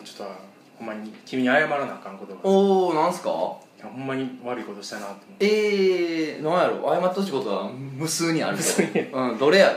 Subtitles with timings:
[0.00, 0.34] ちょっと
[0.78, 2.40] ほんまに君に謝らなあかんことが。
[2.44, 3.28] おおなんすか？
[3.30, 3.60] ほ
[3.96, 5.46] んまに悪いことしたなと思って。
[5.46, 6.94] ええー、なんやろ？
[6.94, 9.74] 謝ってほしいことは無数にある無数にうんどれやろ？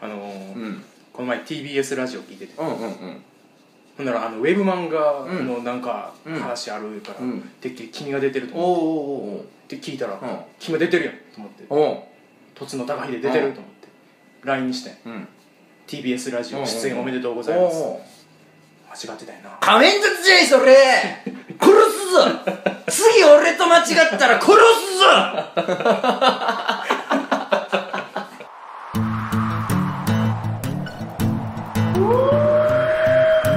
[0.00, 0.84] あのーうん。
[1.12, 2.54] この前 TBS ラジオ聞いてて。
[2.58, 3.22] うんうんうん。
[3.96, 6.38] ほんならあのウェブ漫画のなんかうん。
[6.40, 7.40] 話あるから、うん。
[7.60, 10.44] てっきり君が出てるとお思っおて聞いたら、ん。
[10.58, 12.08] 君が出てるやんと思って。
[12.54, 13.88] とつの高秀出てると思って。
[14.42, 14.94] LINE にして。
[15.06, 15.28] うん。
[15.86, 17.76] TBS ラジオ出演おめでとうございます。
[17.76, 18.00] お
[18.94, 19.50] 間違ってたよな。
[19.60, 20.76] 仮面絶じゃいそれ。
[21.60, 22.20] 殺すぞ。
[22.88, 23.84] 次俺と間違っ
[24.16, 25.04] たら殺すぞ。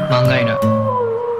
[0.09, 0.57] 漫画犬。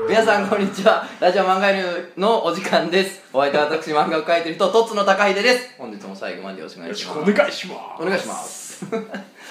[0.07, 1.07] 皆さんこんにちは。
[1.19, 1.83] ラジオ漫画犬
[2.17, 3.23] のお時間です。
[3.33, 5.73] お相手は私漫画を描いてる人とつの高秀です。
[5.79, 7.19] 本日も最後までよろしくお願いします。
[7.19, 8.85] くお願いしまお願いします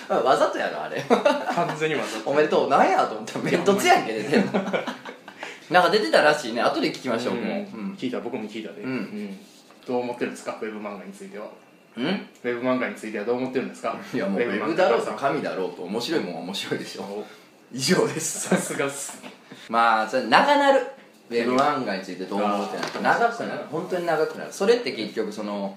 [0.09, 1.01] わざとやろあれ。
[1.01, 7.45] す完全にわざとおめでとうなんやと思ったらめんどつやんけ出てんのなんか出てたらしいね後で聞きましょう、うん。
[7.45, 7.55] もう。
[7.55, 7.95] うん。
[7.95, 9.39] 聞いた僕も聞いたで、うん。
[9.87, 11.49] どう思ってるんですかウェブ漫画については。
[11.97, 12.05] うん？
[12.05, 13.97] ウェブ漫画についてはどう思ってるんですか？
[14.15, 17.03] いやもうウェブだろうと紙だろうと面白いもんは面白いでしょ。
[17.03, 17.27] お。
[17.73, 18.49] 以上です。
[18.49, 19.21] さすがっす。
[19.69, 20.87] まあそれ長なる。
[21.29, 23.65] ウェブ漫画についてどう思うってなると長くなる。
[23.71, 24.53] 本当に長くなる。
[24.53, 25.77] それって結局その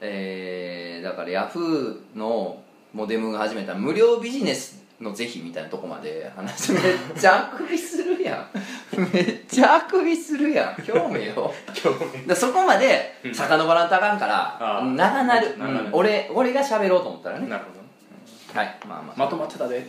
[0.00, 2.62] えー、だからヤフーの
[2.98, 6.82] モデムが始めた無料ビジネスの是非みたいなとこまで話めっ
[7.16, 8.50] ちゃあくびするや
[8.92, 8.98] ん。
[9.12, 10.82] めっちゃあくびするやん。
[10.82, 13.34] 興味よ今日でそこまでうん。
[13.34, 15.86] 遡らんとあかんから長なる、長なる。
[15.86, 15.92] うん。
[15.92, 17.46] 俺俺が喋ろうと思ったらね。
[17.46, 17.70] なるほ
[18.52, 18.58] ど。
[18.58, 18.78] はい。
[18.88, 19.16] まあまあ。
[19.16, 19.86] まとまってたで。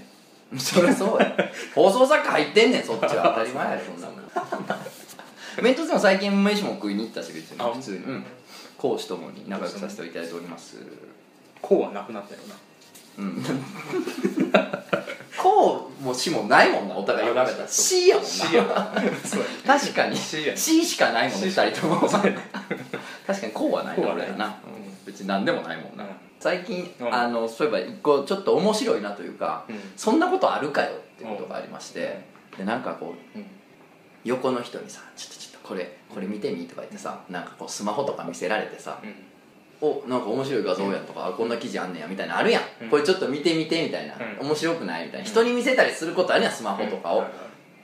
[0.55, 1.35] そりゃそうや。
[1.73, 3.33] 放送作家入ってんねんそっちは。
[3.35, 5.63] 当たり前やろそんなもん。
[5.63, 7.57] メントスでも最近飯も食いに行ったし別に。
[7.59, 7.97] あ普通に。
[8.03, 8.25] うん。
[8.77, 10.77] 講師ともに仲良くさせていただいております。
[11.59, 12.53] こうはなくなったよな
[13.19, 13.43] うん。
[15.37, 17.67] こうも死もないもんなお互い言われたら。
[17.67, 18.29] C やもんな。
[18.29, 18.63] C や。
[19.23, 20.15] そうや確かに。
[20.15, 21.99] C や C しかないもんね C 2人とも。
[22.07, 24.51] 確かにこうはないな俺らな、うん。
[25.05, 26.09] 別に何でもないもんな、うん。
[26.39, 27.13] 最近、うん。
[27.13, 29.79] あのそういえば一個ちょっと面白いなというか、うん。
[29.95, 32.25] そんなことあるかよっていうことがありまして、
[32.57, 33.45] でなんかこううん。
[34.25, 39.15] 横の人にさ「ちょっとちょっとこれこれ見てみ」とか言ってさなんかこうスマホとか見せられてさうん
[39.81, 42.89] 「おなんか面白い画像やん」とか、あこんな記事あんねや」みたいなのあるやん、うん。
[42.89, 44.47] これちょっと見てみてみたいな、うん。
[44.47, 47.25] 面白くないみたいな、人に見せたりすることあるやんスマホとかを、うん。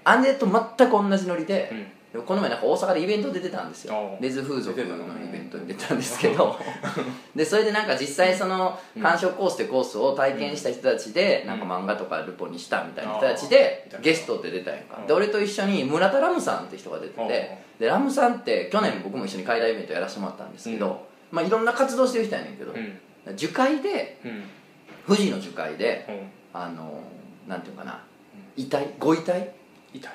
[0.03, 2.19] あれと全く同じノリで、うん。
[2.19, 4.17] でこの前なんか大阪でイベント出てたんですよ。
[4.22, 6.57] レズ風俗のイベントに出たんですけど。
[7.35, 9.01] でそれでなんか実際そのうん。
[9.01, 11.47] 鑑賞コースってコースを体験した人たちで、うん。
[11.47, 14.97] なんか漫画とかルポにしたみたいな人たちでゲストって出たやんか。
[15.00, 15.07] うん。
[15.07, 23.36] で俺と一緒に村田ラムさんって人が出ててでラムさんって去年僕も一緒に海外イベントやらせてもらったんですけど、まあいろんな活動してる人やねんけど、うん。
[23.36, 24.44] 樹海でうん。
[25.08, 26.06] 富士の樹海で
[26.53, 26.62] うん。
[26.62, 27.02] あの
[27.47, 28.03] なんていうのかな
[28.56, 29.53] 遺体ご遺体、
[29.94, 30.12] 痛い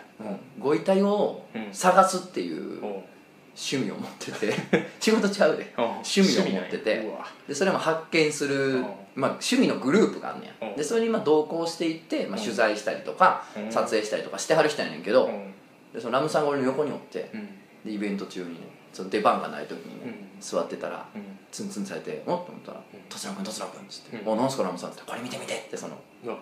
[0.59, 1.69] ご遺体をうん。
[1.73, 4.55] 探すっていう趣味を持ってて
[5.01, 5.73] 仕事ちゃうで。
[5.77, 7.07] 趣味を持ってて。
[7.49, 8.79] でそれも発見する、う。
[8.81, 8.85] ん
[9.17, 12.45] まあ、趣味のグループがあんねうんやでそれにまあ同行していって、まあ、うん。
[12.45, 13.73] 取材したりとか、うん。
[13.73, 15.53] 撮影したりとかしてはる人やねんけど、うん。
[15.93, 17.49] でそのラムさんが俺の横におってうん。
[17.85, 18.61] でイベント中にね
[18.93, 20.41] その出番がない時にね、うん。
[20.41, 21.39] 座ってたらうん。
[21.53, 25.97] ツンツンされて「おっ?」と思ったらうん「とつらくんとつらくん」っつって「うんおなんすかラムさん」って「これ見て見て」ってその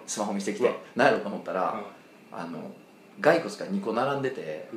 [0.07, 1.81] スマホ見せてきて何やろうと思ったら、
[2.33, 2.59] あの
[3.21, 4.69] 骸骨が2個並んでて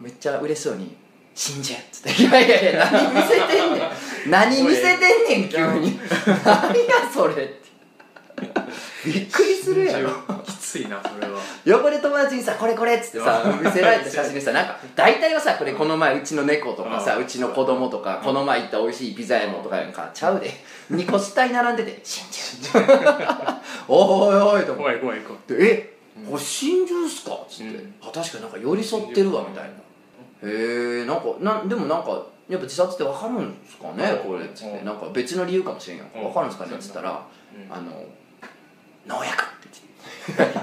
[0.00, 0.96] めっちゃ嬉しそうに
[1.34, 4.30] 「死んじゃえ」っつって「いやいやいや何見せてんねん。
[4.30, 5.98] 何見せてんねん 急に。
[6.44, 7.67] 何やそれ」って
[9.04, 10.10] びっくりするやろ。
[10.44, 11.40] きついなそれは。
[11.64, 20.50] 横で友達にさ「これこれ」っつってさ見せられた写真でさなんか大体はさこれこの前うちの猫とかさうちの子供とかこの前行った美味しいピザ屋のとかやんかちゃうで。
[20.92, 22.26] 2個死体並んでて「死ん
[22.62, 22.82] じゃう」
[23.88, 24.92] おいおいおいと思って。
[24.92, 25.58] 怖い怖い怖い。
[25.60, 25.98] でえ
[26.28, 27.94] これ真珠っすか?」っつって、うん。
[28.02, 29.70] あ確かになんか寄り添ってるわみたいな。
[29.70, 32.10] へえんかなんでもなんか
[32.48, 34.10] やっぱ自殺って分かるんですかね？
[34.24, 34.78] うんこれっつって。
[34.78, 34.84] うん。
[34.84, 36.22] なんか別の理由かもしれんようん。
[36.24, 36.74] 分かるんですかね？
[36.76, 37.22] っつったら
[37.54, 37.72] うん。
[37.72, 37.92] あの
[39.08, 40.54] 農薬って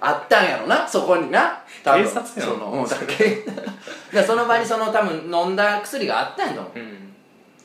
[0.00, 1.62] あったんやろなそこにな。
[1.84, 2.04] 多分。
[2.04, 3.62] 警察そのうんだから警だか
[4.12, 6.78] らその場にその多分飲んだ薬があったんやと思う。
[6.78, 7.14] うん。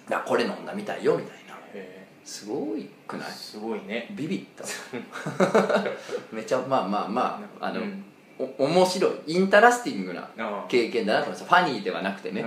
[0.07, 1.55] だこれ飲んだみたいよみたいな。
[1.73, 3.27] へすごいくない？
[3.29, 4.07] ーすごいね。
[4.11, 4.63] ビビった。
[6.31, 7.87] めちゃまあまあまああの、うん。
[7.87, 10.29] お面白いインタラスティングな
[10.67, 11.61] 経験だなと思いました。
[11.61, 12.43] ファニーではなくてね。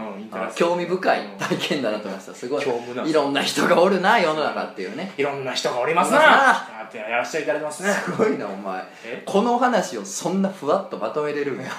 [0.55, 2.35] 興味深い体験だなと思いました。
[2.35, 2.65] すごい。
[3.07, 5.15] いいろんな人がおるな世の中っていうね。
[5.17, 6.19] いろんな人がおりますな。
[6.19, 7.91] やらせていただいてますね。
[7.91, 8.83] すごいなお前。
[9.05, 9.23] え？
[9.25, 11.71] この話をそんなふわっとまとめれるんや。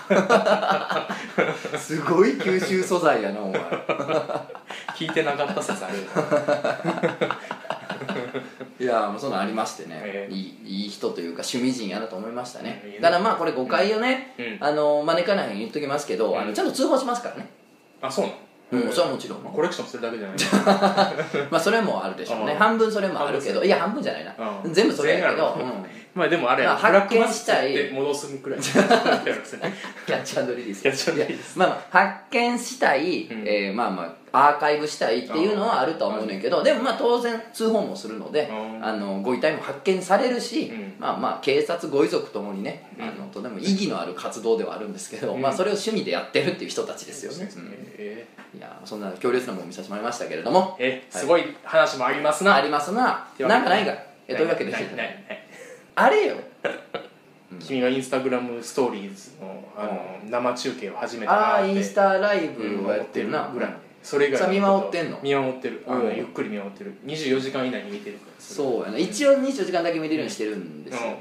[1.78, 3.62] すごい吸収素材やなお前。
[4.98, 5.96] 聞いてなかった説ある
[8.80, 10.34] いやもうそんなんありましてね、ええ。
[10.34, 13.02] いいいい人というか趣味人やなと思いましたね、うんいいね。
[13.02, 14.58] だからまあこれ誤解をね、うん。
[14.60, 16.40] あの招かないように言っときますけど、うん。
[16.40, 17.50] あのちゃんと通報しますからね、
[18.02, 18.38] あそうなの？
[18.72, 20.38] うん、それはもちろん、まあコレクションするだけじゃない。
[21.50, 22.54] まあそれもあるでしょうね。
[22.54, 24.74] うん半分それもあるけどいや半分じゃないな、うん。
[24.74, 25.86] 全部それやけど、うん。
[26.14, 27.74] まあでもあれまあ発見したい。
[27.74, 30.84] で戻すくらい キキャッチリリース。
[30.84, 31.58] キャッチリリース。
[31.58, 33.44] まあまあ発見したい、うん。
[33.48, 38.86] えーまあまあアーカイブしたいっていうのはあるとは思うねんけどでもまあ当然通報もするのでうん。
[38.86, 40.94] あのご遺体も発見されるし、うん。
[41.00, 43.06] まあまあ警察ご遺族ともにね、うん。
[43.06, 45.42] あのとても意義のある活動ではあるんですけど、うん。
[45.42, 47.50] まあそれを趣味でやってるっていう人たちですよね、
[48.58, 50.76] いやそんな強烈なものを見させてもらいましたけれども。
[50.80, 52.56] えすごい話もありますな。
[52.56, 53.28] ありますな。
[53.40, 53.94] なんかないか
[54.28, 55.46] えというわけでないないない。
[55.96, 56.36] あれよ。
[57.60, 65.20] 君がインスタグラムストーリーズのあの生中継を始めたああなってインスタライブをやってるな、ぐらいそれ以外見守ってんの？
[65.22, 65.84] 見守ってる。
[65.88, 66.94] あのうんゆっくり見守ってる。
[67.06, 68.32] 24時間以内に見てるから。
[68.40, 68.98] そうやな。
[68.98, 71.18] 一応24時間だけ見れるようにしてるんですよ、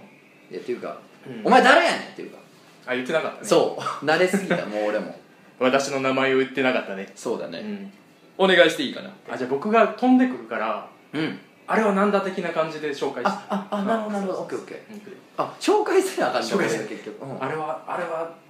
[0.51, 1.47] いやっていうか、うん。
[1.47, 2.39] お前誰やねんっていうか。
[2.87, 3.47] あ言ってなかったね。
[3.47, 4.05] そう。
[4.05, 5.15] 慣れすぎたもう俺も。
[5.61, 7.11] 私の名前を言ってなかったね。
[7.15, 7.93] そうだね、うん。
[8.39, 9.11] お願いしていいかな。
[9.29, 11.39] あじゃあ僕が飛んでくるからうん。
[11.67, 14.39] あれはなんだ的な感じで紹介してあああなるほどなるほど。
[14.41, 14.93] オッケーオッケー。
[14.93, 15.03] うん
[15.37, 17.43] あ紹介せなあかんの紹介せな結局、うん。
[17.43, 18.48] あれはあれはく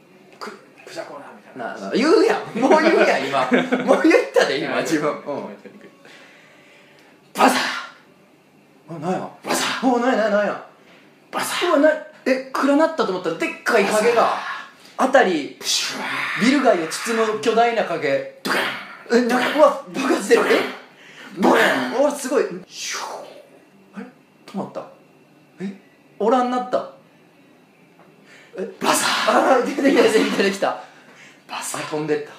[0.89, 1.75] クジャコだみたいな。
[1.75, 2.59] なな言うやん。
[2.59, 3.41] もう言うやん今。
[3.85, 5.57] もう言ったで今自分、うん、
[7.35, 8.97] バサー。
[8.97, 9.87] あなんやバサー。
[9.87, 10.65] おなんやなんやなんや
[11.31, 11.69] バサー。
[11.69, 11.91] うわな
[12.25, 14.39] え暗なったと思ったらでっかい影が
[14.97, 16.05] 辺りシュワ
[16.41, 18.41] ビル街を包む巨大な影。
[18.43, 18.61] ドカン。
[19.13, 20.43] えなうわ爆発してる。
[20.51, 20.61] え？
[21.39, 22.05] ボーン。
[22.05, 22.45] おすごい。
[22.67, 23.03] シュー。
[23.97, 24.07] あれ？
[24.47, 24.83] 止まった。
[25.61, 25.73] え？
[26.19, 26.79] おらんなった。
[26.79, 26.98] え
[28.81, 29.67] バサー。
[29.67, 30.83] 出てきた出てきた出てきた。
[31.49, 32.33] バサあ飛んでった。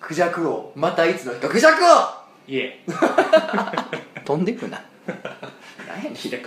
[0.00, 0.72] クジャク王。
[0.74, 1.48] またいつの日か。
[1.48, 2.24] クジャク王。
[2.50, 2.80] いえ。
[4.24, 4.82] 飛んでくな。
[5.06, 6.04] 何？
[6.04, 6.40] やねん帰る。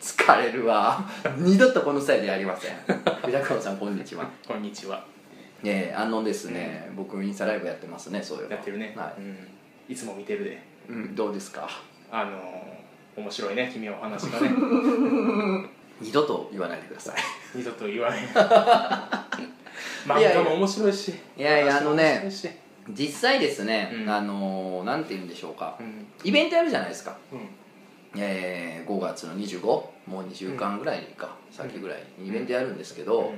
[0.00, 1.04] 疲れるわ。
[1.38, 2.76] 二度とこのスタイルやりません。
[3.22, 4.26] クジャク王さんこんにちは。
[4.46, 5.04] こんにちは。
[5.62, 8.94] ねえあのですね、僕インスタライブやってますねそういうやってるね。
[8.96, 9.36] はうん。
[9.88, 10.50] いつも見てるで。
[10.52, 11.68] い、うん、どうですか？
[12.10, 12.82] あのー
[13.14, 14.48] 面白いね君はお話がね
[16.02, 17.16] 二度と言わないでください。
[17.54, 18.20] 二度と言わない。
[20.06, 21.12] 漫画も面白いし。
[21.36, 22.28] いやいやあのね
[22.88, 24.10] 実際ですね、うん。
[24.10, 25.76] あのーなんて言うんでしょうか。
[25.78, 26.06] うん。
[26.24, 27.16] イベントやるじゃないですか。
[27.32, 27.48] うん。
[28.20, 32.76] えー、5月の25もう2週間ぐらいか、先ぐらいにイベントやるん。
[32.76, 33.32] ですけど、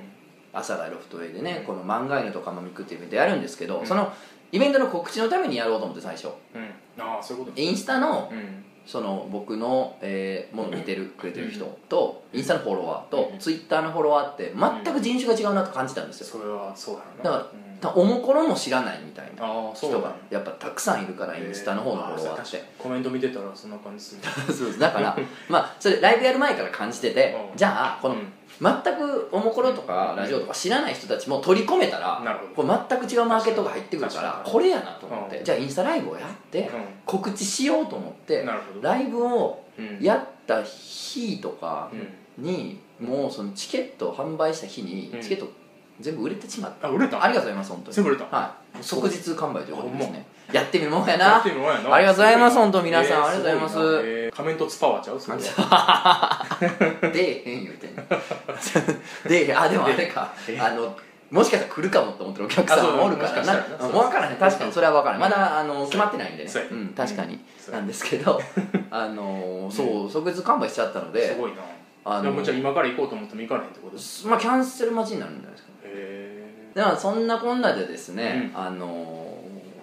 [0.52, 3.87] 朝がロフトウェイでね、この漫画犬とかまみくっていうイベントやるんですけど、うん。
[3.87, 4.12] その
[4.55, 13.38] イベントの告知のためにやろうと思って最初うんああそういうことインスタのうんその僕の、えーものを見てるくれてる人と、インスタのフォロワーと、うん。
[13.38, 17.38] ツイッターのフォロワーって全く人種が違うなと感じたんですよ、それはそうだろうな。
[17.38, 17.81] うん。
[17.81, 22.62] だからおもころも知らないみたいな人がやっぱたくさんいるからインスタの方のフォロワーって。
[22.78, 24.20] コメント見てたらそんな感じする
[24.52, 24.78] そうです。
[24.78, 25.16] だから
[25.48, 27.56] まあそれライブやる前から感じててうん。
[27.56, 32.20] じゃあこのうん全くおもころとかラジオとか知らない人たちも取り込めたら
[32.54, 35.44] これ全く違うマーケットが入ってくるからこれやなと思ってうん。
[35.44, 36.70] じゃあインスタライブをやって
[37.04, 38.46] 告知しようと思って
[38.80, 39.98] ライブをうん。
[40.00, 41.90] やった日とか
[42.38, 42.44] うん。
[42.44, 45.20] にもうそのチケットを販売した日にうん。
[45.20, 45.48] チケット
[46.00, 46.88] 全部売れてしまった。
[46.88, 47.23] あ売れた。
[47.23, 47.94] ありがとうございます本当に。
[47.94, 48.37] 全部売れた。
[48.37, 48.82] はい。
[48.82, 50.26] 即日完売ということですね。
[50.52, 51.94] やってみるもんややなってみるもんやな。
[51.94, 53.12] ありがとうございます本当皆さん。
[53.12, 53.76] えーありがとうございます。
[54.05, 55.20] えー仮面凸パワーちゃう？
[55.20, 56.46] それは
[57.12, 58.02] 出えへん言うてんの
[59.29, 59.61] 出えへん。
[59.61, 60.32] あでもあれか。
[60.49, 60.96] えあの
[61.31, 63.55] もしかしたら来るかもと思ってるお客さんもおるからな。
[63.55, 64.36] 分からへん。
[64.36, 64.72] 確かに。
[64.72, 65.20] それは分からへん。
[65.20, 67.39] まだあの決まってないんでうん確かに。
[67.70, 68.41] なんですけど
[68.91, 71.58] あのそう即日完売しちゃったのですごいな。
[72.06, 73.96] あのじゃあ今から行こうと思っても行かないってこと？
[73.96, 75.73] ですまあキャンセル待ちになるんじゃないですかへ
[76.74, 79.38] だからそんなこんなでですねあの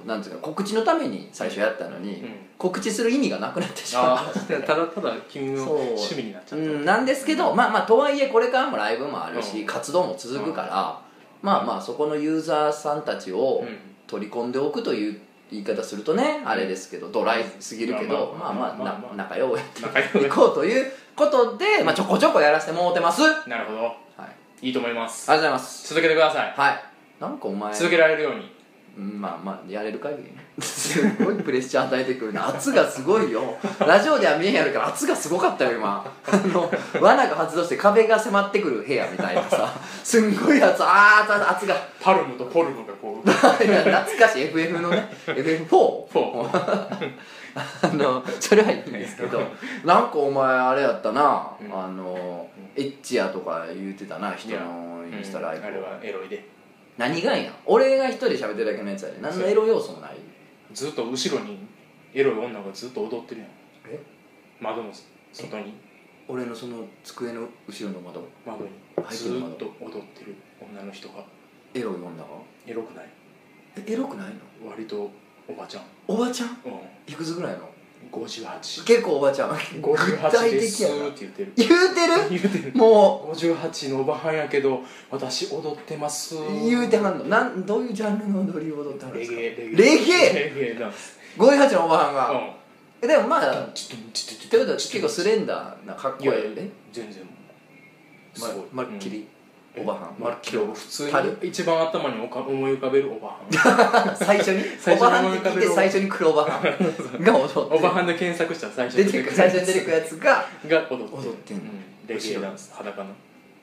[0.05, 2.29] なんていうか告知のために最初やったのにうん。
[2.57, 4.75] 告知する意味がなくなってしまった。
[4.75, 6.65] だただ君の趣味になっちゃった。
[6.65, 9.65] うん、なんですけど、まあまあとはいえこれからもライブもあるし、うん。
[9.65, 11.01] 活動も続くから、
[11.41, 13.77] まあまあそこのユーザーさんたちをうん。
[14.05, 18.75] 取り込んでおくという言い方するとね、あれですけどドライすぎるけど、まあまあ。
[18.77, 23.87] まあ仲良くやっていこうということで、まあ、ちょこちょこやらせてもうてます、はい、なるほど。
[23.87, 23.91] あ
[24.61, 25.23] いいと思います。
[25.23, 25.87] りがとうございます。
[25.89, 26.53] 続けてください。
[26.55, 26.83] はい。
[27.19, 28.61] なんかお前続けられるように。
[28.97, 30.31] うんまあまあやれる限りね。
[30.59, 32.49] すごいプレッシャー与えてくるな。
[32.49, 33.57] 圧がすごいよ。
[33.79, 36.05] ラジオでは見えんやるから圧がすごかったよ今。
[36.29, 39.73] あの罠が発動して壁が迫ってくる部屋みたいなさ。
[40.03, 41.75] すんごい圧あー圧が。
[42.01, 43.29] パルムとポルムがこう。
[43.31, 44.43] 懐かしい。
[44.43, 45.09] FF のね。
[45.25, 47.09] FF4 フォー
[47.55, 49.39] あのそれはいいんですけど
[49.85, 51.73] なんかお前あれやったな、うん。
[51.73, 56.47] あのエッチやとか言うてたな人のインスタライブ、うんあれはエロいで。
[56.97, 59.21] 何がやん俺が一人で喋ってるだけのやつやで。
[59.21, 60.17] 何のエロ要素もない。
[60.73, 61.59] ずっと後ろに
[62.13, 63.49] エロい女がずっと踊ってるやん。
[64.61, 64.91] 窓の
[65.33, 65.73] 外に。
[66.27, 68.23] 俺のその机の後ろの窓？
[68.45, 68.71] 窓に。
[69.09, 71.25] ずーっと踊ってる女の人が。
[71.73, 72.25] エロい女が？
[72.67, 73.09] エロくない。
[73.75, 74.27] えエロくない
[74.63, 74.69] の？
[74.69, 75.11] 割と
[75.51, 75.83] おばちゃん。
[76.07, 76.49] おばちゃん？
[76.49, 76.53] う
[77.07, 77.59] いくつぐらいの？
[77.59, 77.61] ん
[78.11, 79.49] 58結構おばちゃん。
[79.49, 79.55] 具
[79.91, 80.79] 58体です。
[80.85, 81.09] 的やな。
[81.09, 81.53] って言ってる？
[81.55, 82.29] 言うてる。
[82.29, 82.41] 言う。
[82.49, 86.35] てるも58のおばはんやけど私踊ってます。
[86.35, 86.39] う
[86.69, 87.25] 言うてはんの？
[87.25, 89.37] なんどういうジャンルの踊りを踊ってはるんですか？
[89.37, 90.33] レゲエレレゲエ？
[90.33, 91.17] レゲエダンス。
[91.37, 92.51] 58のおばはんが、うん。
[93.03, 97.23] えでもまあちょっとちょっとってことは結構スレンダーな格好いやいややで全然。
[98.33, 98.63] すまごい。
[98.71, 99.27] まるっきり
[99.77, 100.15] おばはん。
[100.19, 104.15] まるっきり普通に春一番頭におか思い浮かべるおばはん。
[104.17, 104.63] 最初に？
[104.79, 107.23] 最初におばはんって聞いて最初に黒おばはん。
[107.23, 107.75] が踊って。
[107.75, 109.35] おばはんで検索したら最初出てくる。
[109.35, 110.45] 最初に出てくるやつが。
[110.67, 111.63] が踊って踊ってんの。
[111.63, 112.07] うん。
[112.07, 113.09] レゲエダンス裸の。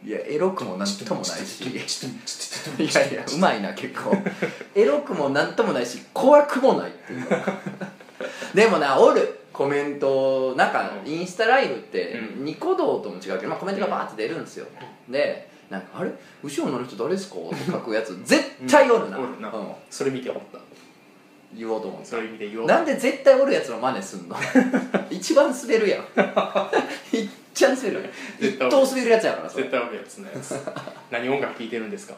[0.05, 1.61] いやエロくもなんともないし。
[1.65, 4.17] いちょっとちょっとやいやうまいな結構。
[4.75, 7.27] エロくもなんともないし怖くもないっていう。
[8.55, 9.35] でもなおる。
[9.53, 12.45] コメントなんかインスタライブってうん。
[12.45, 14.67] ニコ動とも違うけど、まあ、コメントがバーって出るんですよ。
[15.09, 16.11] でなんか「あれ？
[16.43, 19.51] 後ろの人誰ですか?」って書くやつ 絶対おるな,、おるな。
[19.51, 19.69] うん。
[19.91, 20.59] それ見て思った。
[21.55, 22.67] 言おうと思ってそれ見て言おう。
[22.67, 24.37] なんで絶対おるやつの真似すんの？
[25.11, 26.03] 一番滑るやん。
[27.17, 29.65] いっちゃん滑る一絶対等滑るやつやからそれ。
[29.65, 30.55] 絶対おるやつのやつ。
[31.11, 32.15] 何音楽聴いてるんですか？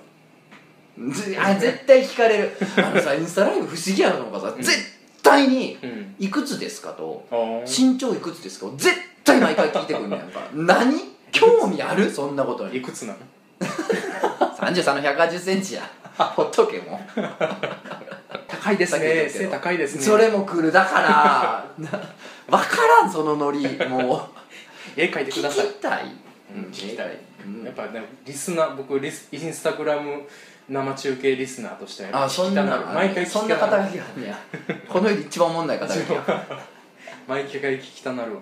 [1.11, 2.51] ずあ絶対聞かれる。
[2.77, 4.63] あのさインスタライブ不思議やのがさ、うん。
[4.63, 4.77] 絶
[5.23, 10.41] 対にうん「いくつですか?」とあ「身長いくつですか?」絶対毎回聞いてくんねやんか。
[10.55, 10.99] 何？
[11.31, 12.11] 興味ある？
[12.11, 13.19] そんなことにいくつなの？
[13.61, 15.83] 33の1 8 0ンチや。
[16.17, 17.21] ほっとけもう。
[18.49, 19.29] 高いですね。
[19.29, 20.03] 背高いですね。
[20.03, 20.73] それも来る。
[20.73, 21.91] だから な
[22.49, 23.67] 分からんそのノリ。
[23.89, 24.29] も
[24.97, 25.67] 絵描いうてください。
[25.67, 26.05] 聞きたい、
[26.55, 27.19] うん聞きたい。
[27.47, 27.65] うん。
[27.65, 30.27] やっぱねリスナー僕リスインスタグラム
[30.69, 34.39] 生中継リスナーとしてあそんな毎回そんな肩書きがあんねや。
[34.89, 36.47] この世で一番おもんない肩書きや
[37.27, 38.41] 毎回聞きたなるわ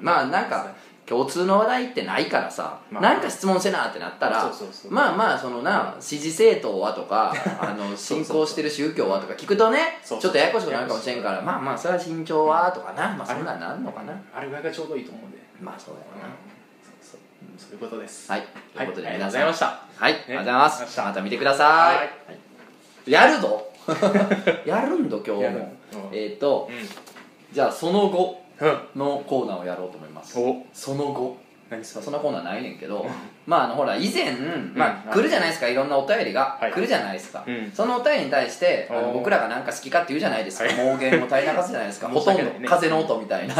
[0.00, 0.72] まあなんか
[1.06, 3.02] 共通の話題ってないからさ、まあ。
[3.02, 4.92] なんか質問せなってなったらそうそうそう。
[4.92, 14.12] まあまあそのな支持政党はとか あの信仰してる宗教はとか聞くとねそうそうちょっとややこしくなるかもしれんからまあまあそれは身長はとかなまあそんなんなんのかな。
[14.34, 15.38] あれぐらいがちょうどいいと思うんで。
[15.60, 16.06] まあそうだよ
[16.82, 17.20] そうそう。
[17.56, 18.28] そういうことです。
[18.28, 18.46] なはい。
[18.74, 19.14] ということではい。
[19.14, 19.66] ありがとうございました。
[19.66, 19.80] はい。
[20.00, 20.86] ありがとうございまありがとうございました。
[20.86, 21.92] すまた見てくださは
[23.04, 23.10] い。
[23.10, 23.12] い。
[23.12, 23.66] やるぞ。
[24.66, 25.58] やるんだ今日やる。
[25.60, 26.08] もうん。
[26.12, 28.42] えっとうじゃあその後。
[28.42, 28.45] ん
[28.94, 30.38] のコーナーをやろうと思います。
[30.38, 30.64] お。
[30.72, 31.44] その後。
[31.68, 33.04] 何そんなコーナーないねんけど、
[33.44, 34.30] まああのほら以前、
[34.74, 35.12] まあ、うん。
[35.14, 35.68] 来るじゃないですか。
[35.68, 36.72] いろんなお便りがはい。
[36.72, 37.72] 来るじゃないですか、うん。
[37.74, 40.74] そのお便りに対してあの僕らが何か好きかって言うじゃないですか、はい。
[40.76, 42.06] 盲言も平らかすじゃないですか。
[42.14, 42.42] ほとんど。
[42.64, 43.54] 風の音みたい な。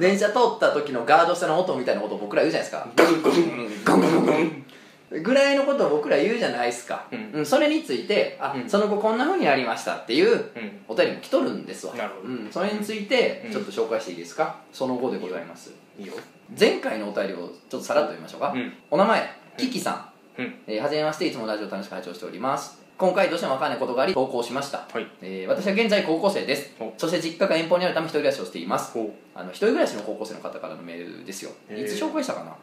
[0.00, 2.88] 電車通った時のガード下の音みたいなことを僕ら言うじゃないですか。
[2.96, 3.84] ガンガン。
[3.84, 4.64] ガンガンガンガン
[5.10, 7.30] ぐらいのことを僕ら言うじゃないですか、うん。
[7.32, 8.68] うんそれについてあ、うん。
[8.68, 10.80] その後こんなふうになりましたっていううん。
[10.88, 11.94] お便りも来とるんですわ。
[11.94, 12.28] なるほど。
[12.28, 13.52] うん、それについてうん。
[13.52, 15.72] ちょっと紹介していいですか、その後でございます。
[15.98, 16.14] いいよ。
[16.58, 18.72] 前回のお便りをちょっとさらっと言いましょうか、うん。
[18.90, 20.54] お名前キキさん、うん。
[20.66, 22.78] えーはじめましていつもラジオ楽しく拝聴しております。
[22.98, 25.06] 今回どうしても分からないことがあり投稿しました、はい。
[25.22, 26.74] えー私は現在高校生です。
[26.80, 28.92] おそして実家が遠方にあるため一人暮らしをしています。
[28.92, 31.52] ほあの一人暮らしの高校生の方からのメールですよ。
[31.70, 32.56] いつ紹介したかな、えー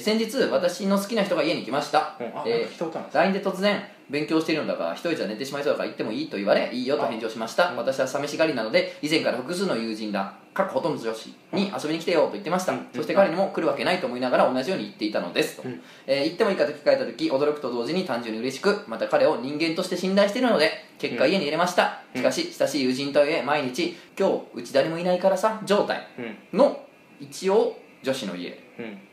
[0.00, 7.70] 先日私の好きな人が家に来ました、うあえー LINE で突然勉強しているのだが一人じゃ寝てしまいそうだから行ってもいいと言われいいよと返事をしました。
[7.70, 7.76] うん。
[7.76, 12.86] 私は寂しがりなので以前から複数の友人ら各ほとんど女子に遊びに来てよと言ってました、うん。
[12.94, 15.56] そして彼にも来るわけないと思いながら同じように言っていたのです。
[15.56, 15.80] と、うん。
[16.06, 22.20] えー行ってもいいかと聞かれた時驚くと同時に単純に嬉しくまた彼を人間として信頼しているので結果うん家に入れました、うん。
[22.20, 26.06] しかし親しい友人とはいえ毎日今日うち誰もいないからさ状態
[26.52, 26.58] うん。
[26.58, 26.84] の
[27.18, 28.62] 一応女子の家。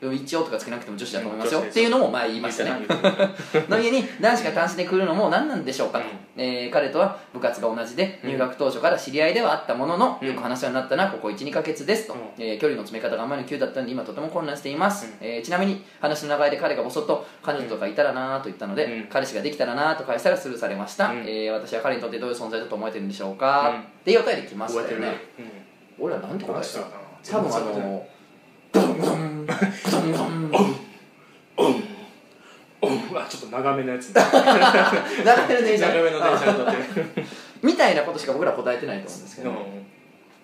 [0.02, 0.14] うん。
[0.14, 2.72] 一応とかつけなくても女子だと思いますよ、っていうのも前言いましたね
[3.70, 6.44] の家に男子が単身で来るのも何なんでしょうかと、うん。
[6.44, 8.32] えー彼とは部活が同じでうん。
[8.32, 10.28] 入学当初から知り合いではあったものの、うん。
[10.28, 12.20] よく話すようになったのはここ12ヶ月ですと、うん。
[12.38, 15.28] えー距離の詰め方があまりに急だったので今とても混乱しています、うん。
[15.28, 19.04] えーちなみに話の流れで彼がぼそっと彼女とかいたらなと言ったので、うん。
[19.10, 21.20] 彼氏ができたらなと返したらスルーされました、うん。
[21.20, 23.80] えー私は彼にとってどういう存在だと思えてるんでしょうか、うん。
[23.80, 25.18] っていうお便り来ました覚えてるよね
[26.00, 26.74] 俺らなんて答えた話し
[27.30, 28.08] た多分あの
[33.32, 34.42] ちょっと長めのやつ長
[35.48, 37.26] めの電車長めの電車に乗って
[37.64, 39.52] みたいなことしか僕ら答えてないと思うんですけど、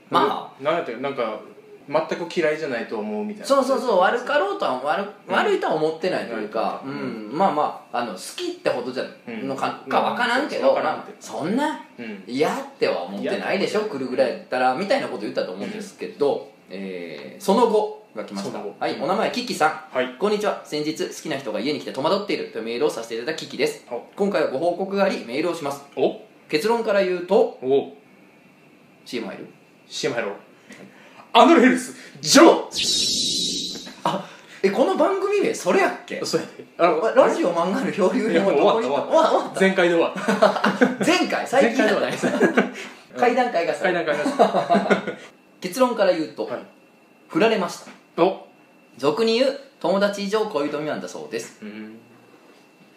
[0.10, 1.42] まあなんやってなんか
[1.90, 18.60] 全く嫌いじゃないと思うみたいなそうそうそう悪かろうとは悪,、悪いとは思ってないというか、ううんまあまああの好きってほどじゃうんのか,、か分からんけど、分からんまあ、そんなうん嫌っては思ってないでしょ来るぐらいだったらみたいなこと言ったと思うんですけど、えーその後が来ました。
[18.60, 19.96] はいお名前キキさん。
[19.96, 20.16] はい。
[20.20, 20.62] こんにちは。
[20.66, 23.86] 先日好きな人が家に来て戸惑っているというメールをさせていただいたキキです。
[23.90, 24.02] お。
[24.16, 25.82] 今回はご報告がありメールをします。
[25.96, 26.20] お。
[26.50, 27.94] 結論から言うとお。
[29.06, 29.48] CM 入る
[29.88, 30.34] ？CM 入ろう。
[31.34, 33.92] アノレルスジョー。
[34.04, 34.28] あ
[34.64, 36.20] えこの番組名それやっけ？
[36.26, 39.14] そうやであのラジオ漫画の漂流編はどこに終わった。
[39.14, 40.36] 終わっ前回で終わった。
[41.00, 41.48] た 前回？
[41.48, 42.12] 最近じゃない。
[42.12, 42.28] です
[43.16, 44.26] 階段階が階段階段
[45.62, 46.60] 結論から言うと、はい。
[47.28, 48.48] 振られましたお
[48.98, 51.98] 俗に言う友達以上恋人未満だそうです、うん。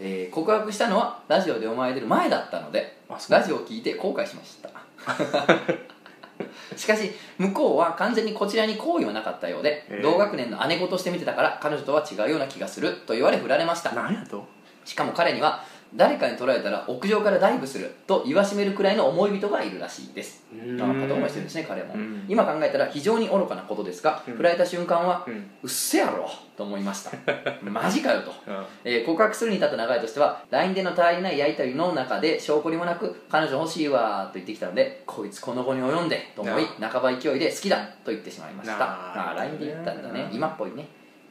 [0.00, 3.38] えー告白したのはラジオでお前出る前だったのであそう。
[3.38, 4.70] ラジオを聞いて後悔しました。
[6.76, 10.02] しかし向こうは完全にこちらに好意はなかったようで、えー。
[10.02, 13.92] 同学年の姉子として見てたから彼女とは違うような気がすると言われ振られました。
[13.92, 14.46] 何やと。
[14.86, 15.62] しかも彼には
[15.94, 20.44] 誰かに取られたら屋上からダイブすると言わしめるくらいの思い人がいるらしいです。
[20.78, 22.24] 片思いしてるんですね彼も、うん。
[22.28, 24.34] 今考えたら非常に愚かなことですが、うん。
[24.34, 27.10] 振られた瞬間は、ううんっせやろと思いました。
[27.62, 28.64] マジかよと、うん。
[28.84, 38.78] えー告白するに至った流れとしては LINE での足りないやり取りの中で証拠にもなく彼女欲しいわと言ってきたのでこいつこの後に及んでと思い半ば勢いで好きだと言ってしまいました。
[38.78, 39.30] なあ。
[39.32, 40.28] あ LINE で言ったんだね。
[40.30, 40.86] うん今っぽいね、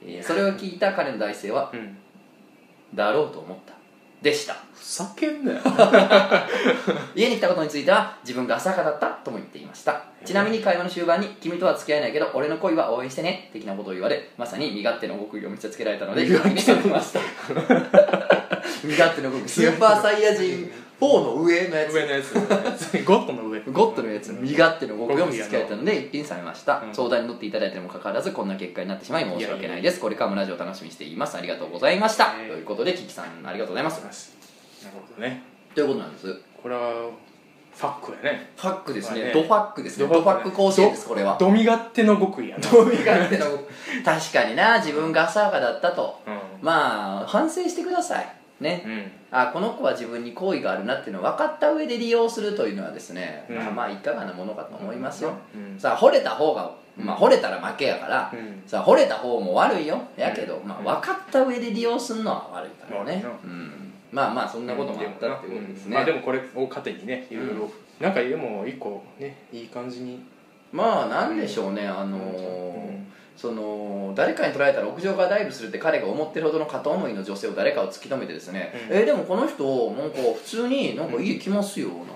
[0.06, 1.98] えーそれを聞いた彼の大生はうん。
[2.94, 3.74] だろうと思った
[4.22, 4.56] でした。
[4.74, 5.60] ふざけんなよ。
[7.16, 10.10] 家に来たことについては自分が浅はかだったとも言っていました。
[10.26, 17.20] ちなみに会話の終盤に「君とは付き合えないけど俺の恋は応援してね」的なことを言われまさに身勝手な極意を見せつけられたので身勝手にされました
[18.84, 20.70] 身勝手な極意スーパーサイヤ人
[21.02, 21.94] 4の上のやつ。
[21.94, 22.34] 上のやつ。
[23.04, 23.60] ゴッドの上。
[23.62, 24.32] ゴッドのやつ。
[24.34, 25.50] 身勝手な極意を見せつ。
[25.50, 26.94] けられたので一品されました、うん。
[26.94, 34.36] 相談に乗っていただいてにもかかわらずこんな結果になってしまい申し訳ないですこれからもラジオ楽しみにしていますありがとうございました、えーということでキキさんありがとうございます
[34.84, 37.10] なるほどねということなんですフこれは
[37.76, 43.46] ファックやねァックですねまあねドファックですねドファック甲子園ですこれはドミ勝手の極意やなどういう勝手な
[44.04, 49.12] 確かにな自分が浅はかだったとうんまあ反省してくださいね、うん。
[49.32, 53.56] あこの子は自分に好意があるなっていうのを分かった上で利用するというのはですね、うん。
[53.58, 55.80] まあまあいかがなものかと思いますよ、うん。
[55.80, 58.64] さあ惚れた方がまあ惚れたら負けやから、うん。
[58.68, 60.02] さあ惚れた方も悪いよ。
[60.18, 60.68] やけど、うん。
[60.68, 63.24] まあ分かった上で利用するのは悪いからね。
[64.12, 65.94] まあまあそんなこともあったっていうことですね、うん。
[65.94, 70.24] まあでもこれを糧にねいろいろなんかでも一個ねいい感じに。
[70.72, 73.08] まあなんでしょうね、あのーうん
[73.40, 78.98] その誰かに取られたら屋上からダイブするって彼が思ってるほどの片思いの女性を誰かを突き止めてですね、うん。
[78.98, 82.10] えーでもこの人なんか普通になんか家来ますよなんか。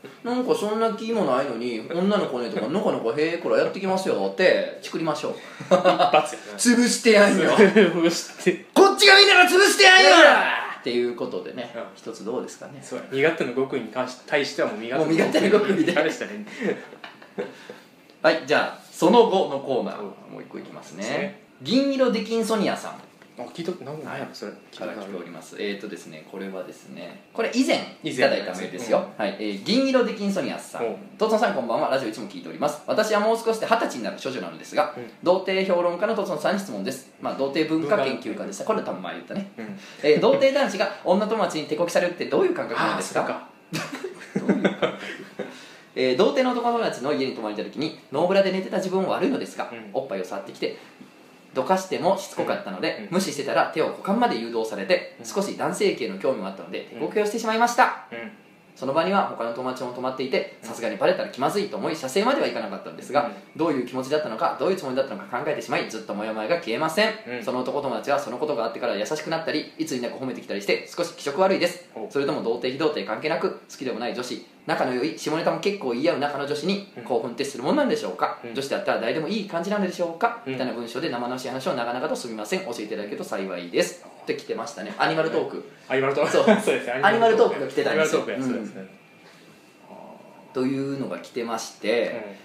[0.24, 5.34] なんかそんな気もないのに女の子ねとかのこのこへえこらやってきますよって作りましょう。
[6.56, 7.50] 潰してやんよ。
[7.50, 8.64] 潰して。
[8.72, 10.08] こっちがみんなが潰してやんよ。
[10.80, 11.82] っていうことでね、うん。
[11.94, 12.80] 一つどうですかね。
[12.82, 13.04] そうや。
[13.10, 15.92] 身勝手の極意に関し対してはもう身勝手な極意で。
[15.92, 16.46] 対 してはね。
[18.22, 20.04] はいじゃあその後のコーナーうん。
[20.06, 21.02] もう一個いきますね。
[21.04, 21.42] ね。
[21.62, 22.92] 銀色デキンソニアさん。
[23.38, 24.52] あ聞いた何何やろそれ。
[24.70, 25.56] 聞いたからことある来ております。
[25.58, 29.36] えーとですねこれはですねこれ以前いただいたメールですよ、はい。
[29.40, 30.86] えー銀色デキンソニアスさん。
[30.86, 31.88] おうトツノさんこんばんは。
[31.88, 32.82] ラジオいつも聞いております。
[32.86, 35.10] 私はもう少しで二十歳になる処女なのですが、うん。
[35.22, 37.10] 童貞評論家のトツノさんに質問です。
[37.20, 39.78] まあ童貞文化研究家でしたこれ多分前言ったね、うん。
[40.02, 43.26] えー童貞男子が女友達に手こきされるってどういう感覚なんですか？
[43.28, 43.48] あ
[45.94, 49.90] えー童貞の男友達の家に泊まりた時にノーブラで寝てた自分は悪いのですが、うん。
[49.92, 50.76] おっぱいを触ってきて
[51.54, 53.16] どかしてもしつこかったので、うん。
[53.16, 55.26] 無視してたら手を股間まで誘導されて、うん。
[55.26, 57.00] 少し男性系の興味もあったのでうん。
[57.00, 58.41] 手こきをしてしまいました、うん
[58.74, 63.32] その場には他の友達も泊まっていてさすがにバレたら気まずいと思い射精まではいかなかったんですが、うん。
[63.56, 67.44] どういう気持ちだったのかどういうつもりだったのか考えてしまいずっとモヤモヤが消えません、うん。
[67.44, 71.88] その男友達はそのことがあってから優しくなったりいつになく褒めてきたりして少し気色悪いです。
[71.94, 74.46] おそれとも童貞非童貞関係なく好きでもない女子。
[74.64, 77.04] 仲の良い下ネタも結構言い合う仲の女子にうん。
[77.04, 78.54] 興奮ってするもんなんでしょうか、うん。
[78.54, 80.52] 女子だったら誰でもいい感じなのでしょうか、うん。
[80.52, 82.60] みたいな文章で生々しい話を長々とすみません。
[82.60, 84.94] 教えていただけると幸いですって来てました ね。
[84.98, 85.70] アニマルトーク。
[85.88, 86.30] アニマルトーク。
[86.32, 86.44] そう。
[86.44, 86.92] そうですね。
[87.02, 87.60] アニマルトーク。
[87.60, 88.22] が来てたんですよ。
[88.22, 89.02] アニマルトークやそうですね
[90.52, 92.36] というのが来てまして、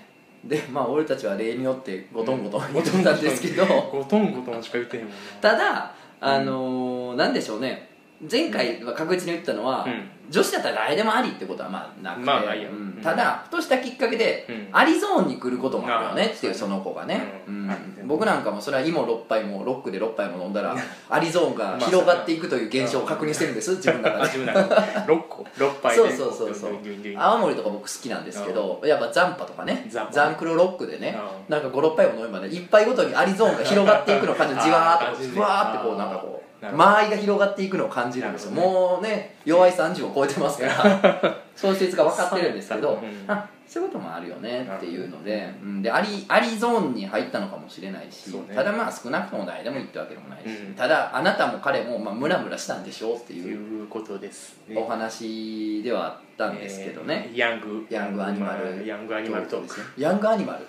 [0.43, 5.17] でまあ俺たちは例によってゴトンゴトン言ってたんですけど、ゴトンゴトンしか言ってへんもんな。
[5.41, 7.89] ただあのーなんでしょうね
[8.29, 10.09] 前回は確実に言ったのは、うん。
[10.29, 12.69] 女子だったら誰でもありってことはまあなくて、まあないよ。
[12.69, 12.77] うん。
[12.77, 13.01] うん。
[13.01, 14.67] ただふとしたきっかけで、うん。
[14.71, 17.71] アリゾーンに来ることもあるよねあっていうその子がね、ううん。
[18.07, 20.75] 僕なんかもそれは芋6杯もロックで6杯も飲んだら
[21.09, 24.23] アリゾーンが広がっていくという現象を確認してるんです自分の中で。
[24.23, 25.43] あ自分なの6個。
[25.43, 26.15] 6杯で。
[26.17, 26.71] そうそうそうそう。
[26.71, 29.85] ギュンギュンギュン青森とか僕好きなんですけどやっぱザンパとかね。
[29.89, 30.11] ザンパ。
[30.11, 31.17] ザンクロロックでね。
[31.47, 34.61] うなんか56杯も飲めばね1杯ごとにアリゾーンが広がっていくのを感じる。
[34.61, 35.23] じわーっあー。
[35.23, 38.51] とふわーってこうなんかこう間合いが広がっていくのを感じるんですよ。
[38.51, 48.55] なるほもうね弱い30を超えてますから そういう説が分かってるんですけどうんあそういうこともあるよねっていうので,、うん、でありありゾーンに入ったのかもしれないし、ね。
[48.55, 50.73] ただまあ少なくとも誰でもいいってわけでもないし、うん。
[50.73, 54.77] ただあなたも彼もまあムラムラしたんでしょうってといういうことですね。
[54.77, 57.85] お話ではあったんですけどね、えーヤング。
[57.89, 58.87] ヤングアニマル。
[58.87, 60.65] ヤングアニマルトークヤングアニマル。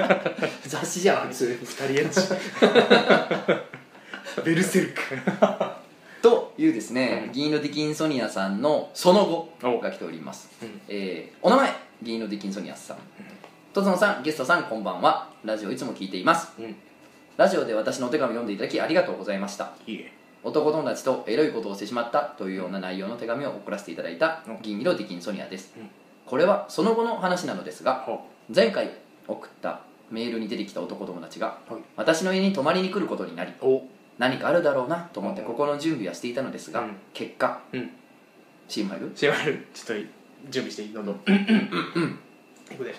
[0.66, 3.80] 雑誌じゃん普通二人エッチ
[4.44, 5.00] ベルセルク。
[6.22, 7.32] というですね、うん。
[7.32, 9.78] 銀色ディキンソニアさんのその後お。
[9.80, 10.80] が来ております、うん。
[10.88, 12.96] えーお名前銀色ディキンソニアさん。
[13.72, 15.28] とつのさんゲストさんこんばんは。
[15.44, 16.52] ラジオいつも聞いています。
[16.58, 16.74] うん。
[17.36, 19.72] ラジオで私のお手紙を読んでいただきありがとうございました。
[19.86, 20.12] いいえ。
[20.42, 24.58] 男友達とエロいことをしてしまったというような内容の手紙を送らせていただいたうん。
[24.62, 25.88] 銀色ディキンソニアです、うん。
[26.26, 28.20] これはその後の話なのですがほ
[28.54, 28.90] 前回
[29.26, 31.82] 送ったメールに出てきた男友達がはい。
[31.96, 33.82] 私の家に泊まりに来ることになりお
[34.18, 35.46] 何かあるだろうなと思ってうん。
[35.48, 36.96] 心の準備はしていたのですが、うん。
[37.12, 37.90] 結果うん。
[38.68, 39.12] チーム入る？
[39.14, 40.04] シェマルちょっと
[40.50, 40.92] 準備していい？
[40.92, 41.34] 喉うん。
[41.34, 41.70] うん。
[41.94, 42.18] うん。
[42.72, 42.94] いくで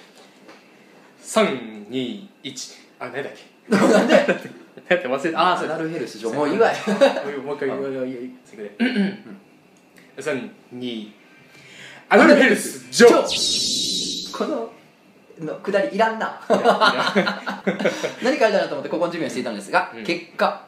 [1.21, 2.27] 321
[2.99, 3.87] あ何だっけなん。
[3.87, 4.23] で何や
[4.97, 6.75] って忘れたああそれナルヘルス上もういいわい
[7.43, 8.75] もう一回もう一回いいいくで
[10.17, 11.11] 321
[12.09, 14.71] アナルヘルスジョーこの
[15.39, 16.19] のくだりいらん。
[16.19, 16.85] な何か
[17.61, 17.63] あ
[18.31, 20.03] るかなと思ってここの準備をしていたのですが、うん。
[20.03, 20.64] 結果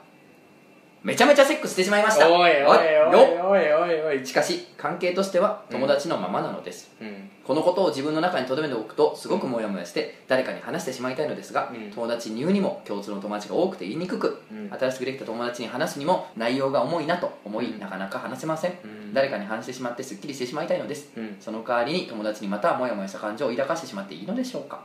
[1.04, 2.28] めちゃめちゃセックスしてしまいました。
[2.28, 4.18] おいおいおいよおいおい。
[4.18, 7.30] おいしかし関係としては友達のままなのです、うん。
[7.46, 11.92] このことを自分の中に留めておくとすごくモヤモヤして誰かに話してしまいたいのですが、うん。
[11.92, 14.70] 友達に言うにも共通の友達が多くて言いにくく、うん。
[14.78, 17.80] 新しくできた友達に話すにも内容が重いなと思い、うん。
[17.80, 19.14] なかなか話せません、うん。
[19.14, 21.38] 誰かに話してしまってすっきりしてしまいたいのです、うん。
[21.40, 24.82] その代わりに友達にまたモヤモヤした感情を抱かしてしまっていいのでしょうか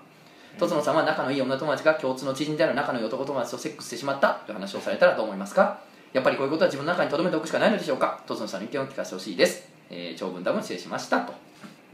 [0.59, 5.81] とつのさんは仲のいい女友達が共通の知人である仲のいい男友達とセックスしてしまったという話をされたらどう思いますか？
[6.12, 8.20] やっぱりこういうことは自分の中に留めておくしかないのでしょうか？
[8.27, 11.33] とつのさんの意見を聞かせてほしいです、えー長文多分失礼しましたと。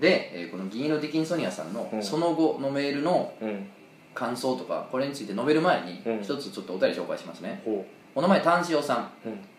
[0.00, 2.02] で、えーこの銀色ディキンソニアさんのうん。
[2.02, 3.68] その後のメールのうん。
[4.14, 6.20] 感想とかこれについて述べる前にうん。
[6.20, 7.62] 一つちょっとお便り紹介しますね。
[7.64, 9.10] ほお名前炭塩さん。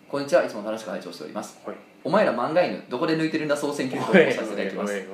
[0.10, 0.43] こんにちは。
[0.43, 1.60] いつも楽しく拝聴しております。
[1.65, 1.76] はい。
[2.04, 5.06] お前ら漫画犬どこで抜いてるんだ総選挙に投稿させていただきます。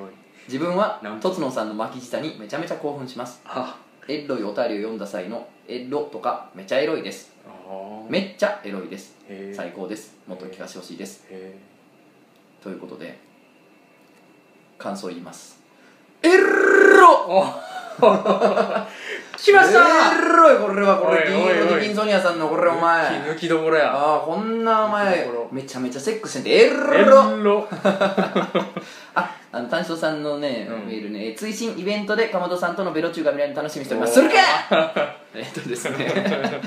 [0.48, 1.30] 自分はと。
[1.30, 3.40] つのさんの巻き舌にめちゃめちゃ興奮します。
[3.44, 3.78] あ
[4.08, 7.32] エロいお便りを読んだ際のエロとかめちゃエロいです。
[7.34, 7.35] あ
[8.08, 9.16] めっちゃエロいです。
[9.54, 10.16] 最高です。
[10.26, 11.26] もっと聞かせてほしいです。
[11.30, 11.56] へ
[12.62, 13.18] ということで
[14.78, 15.60] 感想言います。
[16.22, 17.85] エロー
[19.38, 20.14] 来ました。
[20.14, 21.24] エロいこれはこれ。
[21.28, 21.56] おいおいおい。
[21.56, 23.06] 銀色ディキンソニアさんのこれお前。
[23.20, 23.92] 抜きどころや。
[23.92, 26.70] ああこんなお前めちゃめちゃセックスしてんでエエ
[27.04, 27.42] ロ。
[27.42, 27.68] ロ
[29.14, 30.88] ああの単勝さんのね、うん。
[30.88, 34.14] メールねえー追伸イベントでかまどさんとのベロチューが見られるの楽しみにしております。
[34.14, 34.36] するか
[35.34, 36.60] えっとですね。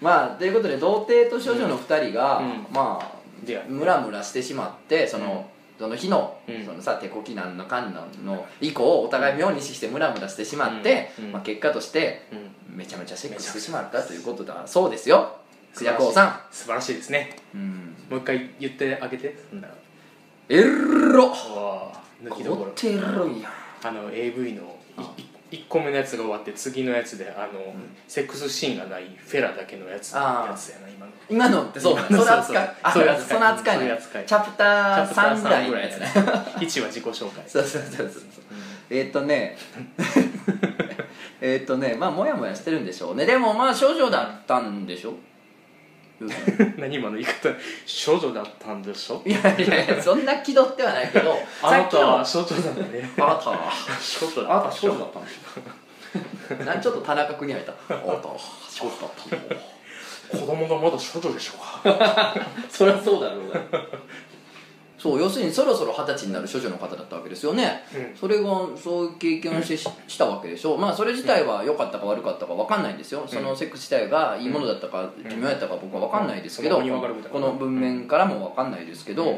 [0.00, 2.66] まあということで童貞と少女の2人が、うん。
[2.72, 5.46] まあでムラムラしてしまってその、
[5.78, 6.64] その日の,、うん。
[6.64, 12.76] そのさ手こきなんのかんなんの以降お互い妙にしてムラムラしてしまって、まあ、結果としてうん。
[12.76, 14.62] めちゃめちゃセックスしてしまったということだ。
[14.66, 15.36] そうですよ。
[15.74, 17.36] クジャコウさ素晴らしいですね。
[17.54, 19.34] ん、うん、もう一回言ってあげて。
[20.48, 21.32] エロ
[22.22, 22.66] 抜きどころ。
[22.66, 23.52] こってエロいやん。
[23.82, 24.76] あの AV の
[25.50, 27.74] 1個目のやつが終わって次のやつであの、
[28.08, 31.12] セックスシーンがないフェラだけのやつやつやな今の。
[31.28, 32.98] 今のってそうその扱いあそ
[33.38, 36.06] の扱いチャプター3ぐらいのやつね。
[36.06, 37.44] 1は自己紹介。
[37.46, 38.22] そうそうそうそう。
[38.90, 39.56] えーっとね。
[41.40, 41.94] えーっとね。
[41.98, 43.26] まあモヤモヤしてるんでしょうね。
[43.26, 45.14] でもまあ少女だったんでしょ？
[46.78, 47.50] 何今の言い方
[47.84, 49.22] 少女だったんでしょ？
[49.26, 53.10] いやいやいやそんな気取ってはないけど あなたはさ少女だったね。
[53.18, 53.70] あなたは。
[54.00, 54.72] 少女あなた。
[54.72, 58.36] 少女だったんでしょなんちょっと田中君に入ったあなたは
[58.70, 59.10] 少女だっ
[59.50, 59.60] たの
[60.40, 61.52] 子供がまだ少女でしょ
[61.84, 62.34] うか？
[62.70, 63.60] そりゃそうだろうが
[65.06, 68.16] そう要するにそろそろ二十歳になる処女の方だったわけですよね、うん。
[68.16, 79.36] それがそういう経験をしてししたわけでしょまあそれ自体は良かったか悪かったか分かんないんですよ、そのセックス自体がいいものだったか微妙やったか僕は分かんないですけど、この文面からも分かんないですけど、うん。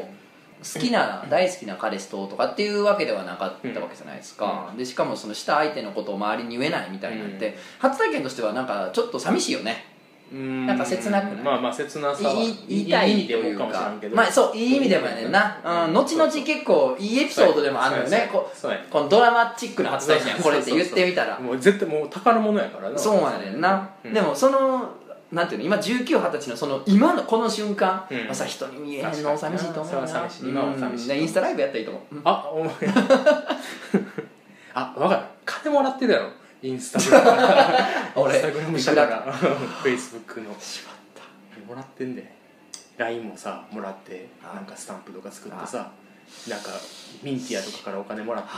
[0.61, 7.53] 好きな大好きな彼氏ととかっていうわけではなかったわけじゃないですか、でしかもそのした相手のことを周りに言えないみたいなんて、うん。
[7.79, 9.85] 初体験としてはなんかちょっと寂しいよね
[10.31, 10.67] うん。
[10.67, 11.43] なんか切なくない？
[11.43, 13.59] まあまあ切なさはいい意味でもか。
[13.59, 14.15] かもしれんけど。
[14.15, 18.29] まあそういい意味でもやねんな、うん、後々結構いいエピソードでもあるのよね。
[18.31, 18.49] こ
[18.89, 21.39] このドラマチックな初体験やこれって言ってみたら。
[21.39, 22.97] もう絶対もう宝物やからな。
[22.97, 24.13] そうやねんな、うん。
[24.13, 24.89] でもその
[25.31, 25.65] なんていうの？
[25.65, 28.25] 今1920歳のその今のこの瞬間、うん。
[28.25, 30.07] まあ、さ人に見えへんの寂しいと思うな。
[30.07, 30.49] 寂しい。
[30.49, 31.05] 今は寂しいう。
[31.05, 32.21] んでインスタライブやったらいいと思う、うん。
[32.23, 32.73] あお前
[34.73, 35.21] あ分かる。
[35.45, 36.29] 金もらってるやろ
[36.61, 37.67] インスタグラ
[38.15, 38.21] ム。
[38.27, 39.31] 俺インスタグラム社から。
[39.31, 40.55] フェイスブックの。
[40.59, 41.67] しまった。
[41.67, 42.39] もらってんで。
[42.99, 45.89] LINE もさもらってあなんかスタンプとか作ってさ
[46.49, 46.71] なんか
[47.23, 48.49] ミンティアとかからお金もらって。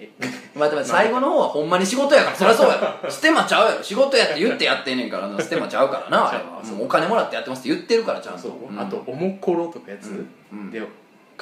[0.00, 0.10] え
[0.58, 3.10] まあでも最後の方はほんまに仕事やからそりゃそうやろ。
[3.10, 5.38] ステマちゃうやろ仕事やって言ってやってんねんからな。
[5.38, 6.60] ステマちゃうからなあれは。
[6.64, 6.84] そう。
[6.84, 8.48] お金もらってやってますって言ってるからちゃんと。
[8.48, 8.72] う。
[8.72, 8.80] ん。
[8.80, 10.70] あと「おもころ」とかやつ、うん。
[10.70, 10.80] で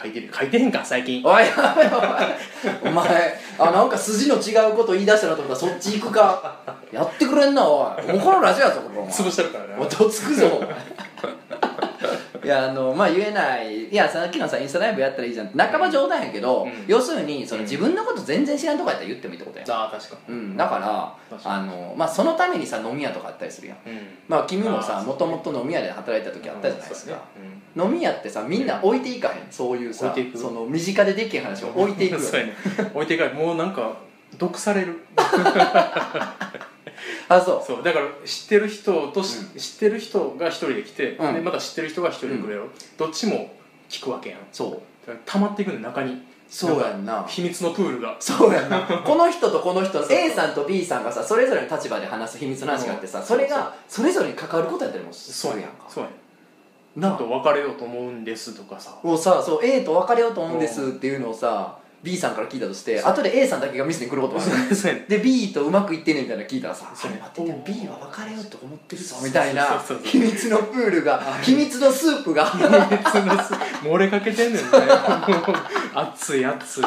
[0.01, 1.23] 書いてる書いてへんか最近。
[1.25, 1.49] おいおい
[2.85, 5.67] お前あなんか筋の違うこと言い出したなと思った。
[5.67, 6.61] らそっち行くか。
[6.93, 8.07] やってくれんなおい。
[8.13, 10.69] もうこのラジオやぞここお前潰してるからなおいどつくぞお前
[12.45, 13.89] いやあのまあ言えない。
[13.89, 15.49] いやさっきのさインスタライブやったらいいじゃん。
[15.49, 16.73] 半ば冗談やけど、うん。
[16.87, 17.65] 要するにそのうん。
[17.65, 21.55] 自分のこと全然知らんとこやったら言ってもいいってことや、ああ確かうん、だから確かに。
[21.63, 23.91] あの、まあ、そのためにさ飲み屋とかあったりするやん。
[23.91, 24.07] にうん。
[24.29, 29.35] まあ君もさあーもともと飲み屋で働いた時あったじゃないですか、うんそうやね飲み屋ってさみんな置いていかへん。
[29.51, 30.39] そういうさ置いていく？
[30.39, 32.53] その身近でできへん話を置いていくよ そうやね。
[32.95, 33.93] 置いていかないもうなんか
[34.37, 35.01] 毒される。
[37.29, 37.63] あそう。
[37.67, 37.83] そう。
[37.83, 41.35] だから知ってる人とし、知ってる人が一人で来て、うん。
[41.35, 43.55] でまた知ってる人が一人で来るやろ、どっちも
[43.89, 44.41] 聞くわけやん。
[44.53, 45.13] そう。
[45.25, 46.27] 溜まっていくの中に。
[46.49, 47.25] そうやんな。
[47.29, 48.17] 秘密のプールが。
[48.19, 48.81] そうやんな。
[49.05, 55.85] この人とこの人 A さんと B さんがさそれぞれの立場で話す秘密の話があってさうんそれがそれぞれに関わることやったりもすそうるやんか。
[55.89, 56.17] そうやね
[56.95, 58.99] ちょなっと別れようと思うんですとかさ。
[59.03, 65.09] もうさそう A と別れようと思うんですっていうのをさ B さんから聞いたとして後で A さんだけが店に来ることもある。
[65.09, 69.67] で B とうまくいってんねんみたいなの聞いたらさ「それ待ってて B は別れようと思ってるぞ」みたいな
[70.05, 72.47] 秘密のプールが秘密のスープが。
[72.47, 74.71] 秘密のす漏れかけてんねんね。
[75.95, 76.85] 熱い熱い。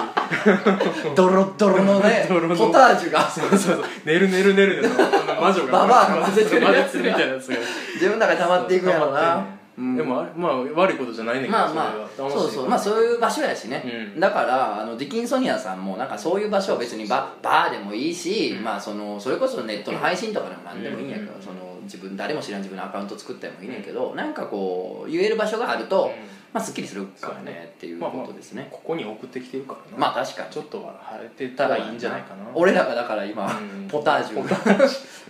[1.15, 2.55] ドロドロのねドロの。
[2.55, 3.29] ポタージュが。
[3.29, 3.85] そうそうそう。
[4.05, 4.81] 寝る寝る寝る。
[4.81, 7.57] で魔女がババアが混ぜてるやつみたいなやつが。
[7.95, 9.95] 自分の中で溜まっていくんやろうなうん。
[9.97, 12.29] でもあれまあ悪いことじゃないねんけどまあまあそれは。
[12.29, 14.19] 楽しいそうそうまあそういう場所やしね、うん。
[14.19, 18.63] だからあのディキンソニアさんもなんかそういう場所は別にババーでもいいし、うん。
[18.63, 21.41] まあそのそれこそネットの配信とかでも何でもいいんやけど、うん。
[21.41, 29.97] その自分誰も知らん自分のアカウント作ってもいいねんけど、なんかこう言える場所があると、うんまあすっきりするからねっていうことですね、ここに送ってきてるからな。
[29.97, 30.49] まあ確かに。
[30.49, 32.43] ちょっとは晴れてたらいいんじゃないかな。
[32.53, 33.87] 俺らがだから今、うん。
[33.87, 34.43] ポタージュが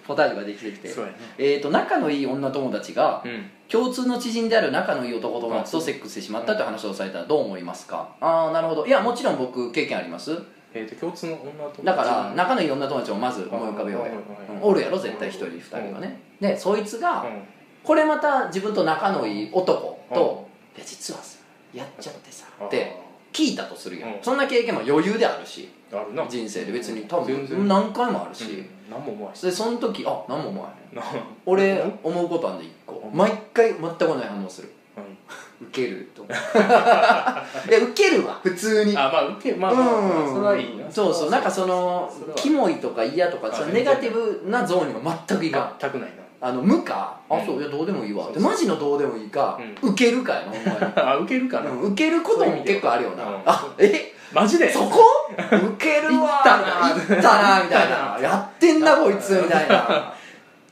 [0.07, 0.35] ポタージュ。
[0.41, 0.87] ができてきて。
[0.87, 0.93] ね。
[1.37, 3.49] えー、と仲のいい女友達がうん。
[3.69, 8.09] 共通の知人である仲のいい男友達とセックスしてしまったという話をされたらどう思いますか？
[8.19, 8.85] ああなるほど。
[8.85, 10.37] いやもちろん僕経験あります。
[10.73, 16.19] えーと共通の女とだから仲のいい女友達をまず思い浮かべようおるやろ絶対一人二人がね。
[16.41, 17.43] でそいつがうん。
[17.83, 21.37] これまた自分と仲のいい男と「いや実はさ
[21.73, 22.95] やっちゃってさ」って
[23.33, 24.19] 聞いたとするやん、うん。
[24.21, 26.25] そんな経験も余裕であるしあるな。
[26.27, 26.71] 人生で。
[26.71, 28.67] 別に多分何回もあるし、うん。
[28.91, 29.35] 何も思わへん。
[29.37, 30.97] しでその時あ何も思わへん。
[30.97, 31.03] な
[31.45, 33.01] 俺思うことあんで一個。
[33.05, 33.17] うん。
[33.17, 34.71] 毎回全く同じ反応する。
[34.97, 35.67] うん。
[35.67, 36.23] ウケると。
[36.23, 38.97] いやウケるわ普通に。
[38.97, 40.91] あまあ受けまあまあまあそれはいいな。
[40.91, 41.29] そうそう。
[41.29, 45.75] なんかそのキモいとか嫌とかあそのネガティブなゾーンには全くいかん。
[45.79, 46.09] 全くない
[46.41, 47.17] あの無か？
[47.29, 47.45] あうん。
[47.45, 48.23] そういやどうでもいいわ。
[48.25, 48.43] そうそう。
[48.43, 50.79] でマジのどうでもいいかうウケるかやなほんまに。
[50.79, 53.23] な あ受けるかなうん受けることも結構あるよな。
[53.23, 54.13] うんあえ？
[54.33, 54.71] マジで？
[54.71, 54.99] そこ？
[55.37, 58.17] ウケるわ行ったな行ったなみたいな。
[58.21, 60.13] やってんなこいつみたいな。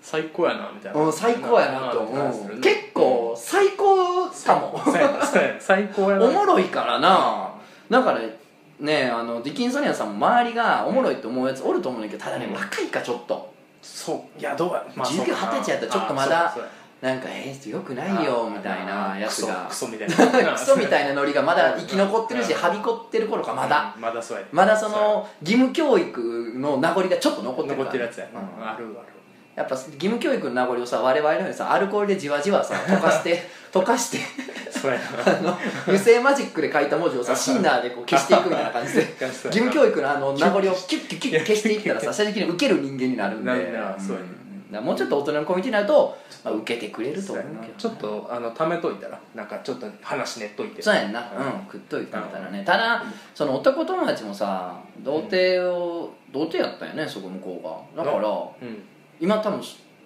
[0.01, 0.99] 最高やなみたいな。
[1.01, 1.99] うん最高やなと。
[1.99, 4.81] 思う結構最高かも。
[5.59, 6.25] 最高やな。
[6.25, 7.49] おもろいからな。
[7.89, 8.19] だから
[8.79, 12.53] ねあのディキンソニアさんも周りがおもろいって思うやつおると思うんだけどただねうん。
[12.53, 16.55] 若いかちょっとそういやどうや、ま19そうかな20歳やったらちょっとまだ
[17.01, 19.67] なんかえー、よくないよみたいなやつが。
[19.69, 20.15] クソみたいな。
[20.53, 22.59] クソみたいなノリがまだ生き残ってるしうん。
[22.59, 23.93] はびこってる頃かまだ。
[23.95, 28.69] うんまだそうやまだその義務教育の名残がちょっと残ってる残ってるやつやな、うん。
[28.69, 29.18] あるある
[29.59, 33.43] やっぱ義務教育の名残をさ我々のようにさアルコールでじわじわさ溶かして
[33.73, 34.19] 溶かして
[35.25, 39.27] あの油性マジックで書いた文字をさシンナーでこう消していくみたいな感じでな。
[39.27, 44.39] 義務教育のあの名残をキュッキュッキュッ消していったらさ最終的に受ける人間になるんでなるなそうん
[44.85, 51.27] もうちょっと大人のコミュニティになると、まあ、受けてくれると思うけどちょっとあの貯めといたらなんかちょっと話ねっといてそうやんなうん
[51.65, 58.83] 食っといてみたらねただその男友達もさ童貞を童貞やったんやねそこ向こうがだからうん
[59.19, 59.61] 今多分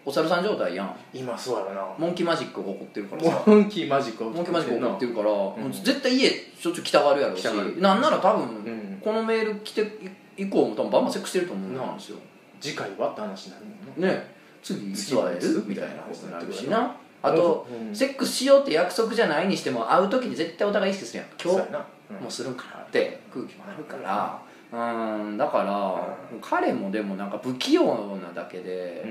[0.05, 0.95] お猿さん状態やん。
[1.13, 1.81] 今そうやろな。
[1.97, 3.43] モンキーマジックが起こってるからさ。
[3.45, 5.71] モンキーマジックモンキーマジック起こってるから、もううん。
[5.71, 8.99] 絶対家しょっちゅう来たがるやろうしなんなら多分、ん。
[9.01, 9.87] このメール来て
[10.35, 12.17] 以降も多分バンバンセックスしてると思うんですよ、
[12.59, 14.07] 次回はって話になるもんね。
[14.07, 14.33] ね。
[14.61, 15.63] 次いつ会える？
[15.65, 16.79] みたいなことになるしな。
[16.79, 16.91] うん
[17.25, 17.95] あと、うん。
[17.95, 21.27] セックスしようって約束じゃないにしても会う時に絶対お互い意識するやん。
[21.41, 24.41] 今日もうするんかなって空気もあるから
[24.73, 29.05] うんだから彼もでもなんか不器用なだけで、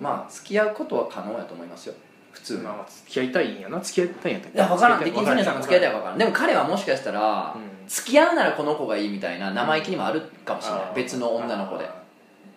[0.00, 1.94] まあ付き合うことは可能やと思いますよ。
[2.32, 3.80] 普通まあ付き合いたいんやな。
[3.80, 5.00] 付き合いたいんやったいや分からん。
[5.00, 6.18] デ付キンソニアさんが付き合いたいいか分からん。
[6.18, 7.86] でも彼はもしかしたら、うん。
[7.86, 11.88] 付き合うならこの子がいいみたいな生意気にもあるかもしれない、別の女の子で。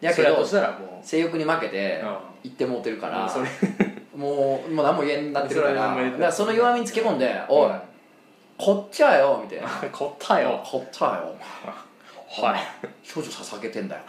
[0.02, 0.44] やけど
[1.04, 2.08] 性欲に負けてう
[2.44, 3.32] 言ってもうてるから、
[4.16, 7.72] もうもう何も言えんなってるからその弱みにつけ込んで「おい
[8.58, 9.68] こっちはよ」みたいな。
[9.94, 10.60] こった「よ。
[10.66, 11.36] こっちはよ」
[12.40, 12.88] はい。
[13.04, 14.02] 少女捧げてんだよ。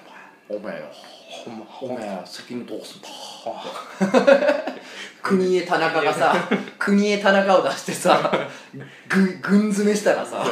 [0.48, 0.86] お前よ
[1.28, 1.66] ほんま。
[1.80, 3.08] お前責任どうすんだ。
[5.22, 6.34] 国へ田中がさ
[6.78, 8.32] 国へ田中を出してさ
[9.08, 10.44] ぐ軍詰めしたらさ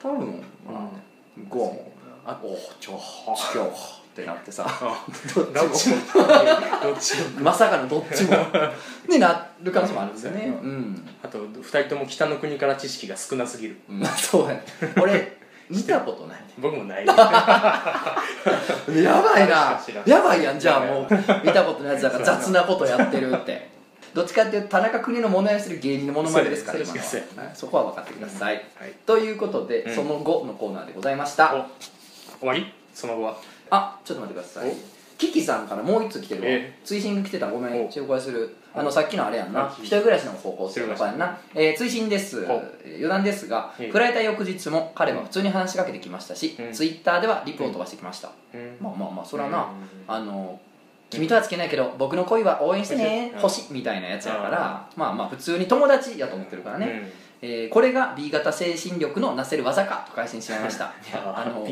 [0.00, 0.88] 多分まあ
[1.36, 1.92] 向こうも
[2.24, 3.00] 「あおちょ
[3.52, 3.64] ちょ」
[4.14, 4.64] ってなってさ
[5.34, 5.96] どっちも
[6.82, 8.36] どっちもまさかのどっちも
[9.08, 14.64] になる可能性もあるんですよねうんあと二人とも北の国から知識が少なすぎるまあそうやね
[15.00, 16.44] 俺見たことない。
[16.58, 17.06] 僕もない。
[17.06, 17.22] やば
[19.40, 19.80] いな。
[20.06, 21.06] やばいやんじゃあもう。
[21.44, 23.72] 見たことないやつだから雑なことやってるって。
[24.12, 26.78] どっちかっていうと田中邦のものまねする芸人のものまねですから。
[27.54, 28.92] そこは分かってください、はい。
[29.04, 29.94] ということで、うん。
[29.94, 31.54] その後のコーナーでございました。
[31.54, 31.66] お
[32.38, 32.72] 終わり？
[32.92, 33.36] その後は？
[33.70, 34.72] あちょっと待ってください。
[35.18, 37.50] キキさんからもう一つ来てるわ、え追伸来てた。
[37.50, 37.86] ごめん。
[37.86, 37.90] お。
[37.90, 39.66] 紹介するあのさっきのあれやんな。
[39.66, 42.44] あ一人暮らしの高校生の子やんな、えー追伸です。
[42.46, 46.72] 余談ですがええ振られた翌日も彼は普通に話しかけてきましたし、うん。
[46.72, 48.76] ツイッターではリプを飛ばしてきました、うん。
[48.80, 49.64] まあまあまあそれはな、うん。
[50.08, 50.60] あの
[51.10, 53.40] 君とはつけないけど僕の恋は応援してねうん。
[53.40, 57.12] 星みたいなやつやからまあまあ普通に友達やと思ってるからね、
[57.46, 61.68] えーこれが B 型精神力のなせる技かと返信しまいました あの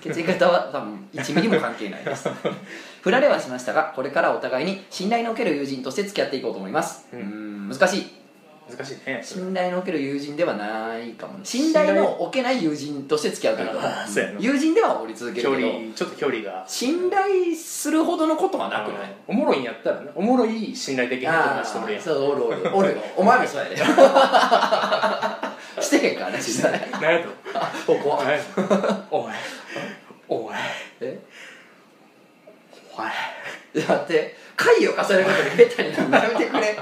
[0.00, 2.28] 血液型は多分1ミリも関係ないです。
[3.02, 7.06] 振られはしましたがこれからお互いに信頼のおける友人として付き合っていこうと思います。
[7.12, 8.06] ううんん難しい
[8.68, 9.20] 難しいね。
[9.22, 11.40] 信頼のおける友人ではないかもね。
[11.44, 11.94] 信頼。
[11.94, 13.66] のおけない友人として付き合うとい
[14.38, 15.70] 友人ではおり続ける距けど。
[15.72, 16.64] 離ちょっと距離が。
[16.66, 19.14] 信頼するほどのことはなくない？
[19.28, 22.02] おもろいんやったらねおもろい信頼できへん友達ともやん。
[22.02, 22.90] そうおるおるおる。
[22.92, 23.76] よ お前もそうやで。
[25.82, 26.74] してへんからね信頼。
[27.02, 27.28] 何やと？
[27.86, 28.62] ここ何やと？
[29.10, 29.32] おい
[30.28, 30.54] おい
[31.00, 31.18] え？
[32.96, 33.02] お
[33.78, 34.36] いだって。
[34.56, 36.78] 回を重ねることで下手になるのやめてくれ。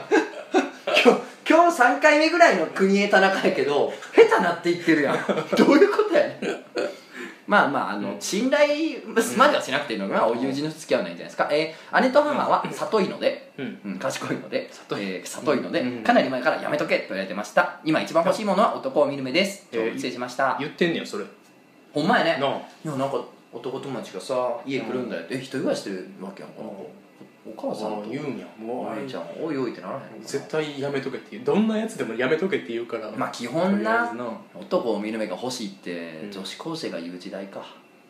[1.05, 1.21] 今日
[1.53, 5.17] 今日3回目ぐらいの国へ田中やけど下手なっていってるやん。
[5.55, 6.65] どういうことやねん。
[7.47, 9.01] まあまああの、信頼
[9.37, 13.81] まではしなくていいのが、お友人の付き合わないんじゃないですか、えー姉と母は里いので、うん。
[13.85, 14.67] うん、賢いので。
[14.73, 15.03] 里い。
[15.03, 16.03] えー里いので、うん。
[16.03, 17.81] かなり前からやめとけと言われてました。
[17.85, 20.57] 今一番欲しいものは男を見る目です、えー失礼しました。
[20.59, 21.25] 言ってんねやそれ。
[21.93, 22.39] ほんまやね。
[22.41, 24.35] いやなんか男友達がさ
[24.65, 26.63] 家来るんだよって、え一人暮らししてるわけやんか。
[26.63, 26.69] な、
[27.45, 28.07] お母さんと。
[28.11, 33.11] 言うんやもうお姉ちゃんおいおいってならへん絶対やめとけっていうどんなやつでもやめとけって言うから。
[33.11, 34.13] まあ基本な
[34.55, 36.31] 男を見る目が欲しいって、うん。
[36.31, 37.65] 女子高生が言う時代か。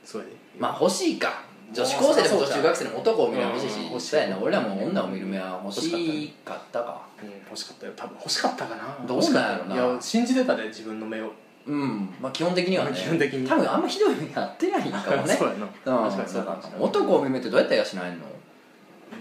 [0.04, 0.34] そうやで。
[0.58, 1.44] まあ欲しいか。
[1.72, 7.92] 女子高生でも中学生でも男を見る目欲しいし、うんな俺らも女を見る目は欲しかったかうん欲しかったよ。
[7.96, 9.06] 多分欲しかったかな。
[9.06, 9.74] どうなんやろな。
[9.74, 11.32] いや信じてたで自分の目を。
[11.66, 12.14] うん。
[12.20, 12.92] まあ基本的にはね。
[12.94, 13.48] 基本的に。
[13.48, 15.32] 多分あんまひどい目やってないんかもね。
[15.34, 15.64] そうやな。
[16.04, 16.10] うん。
[16.10, 18.26] 確かにそうか男を見る目ってどうやって養えんの？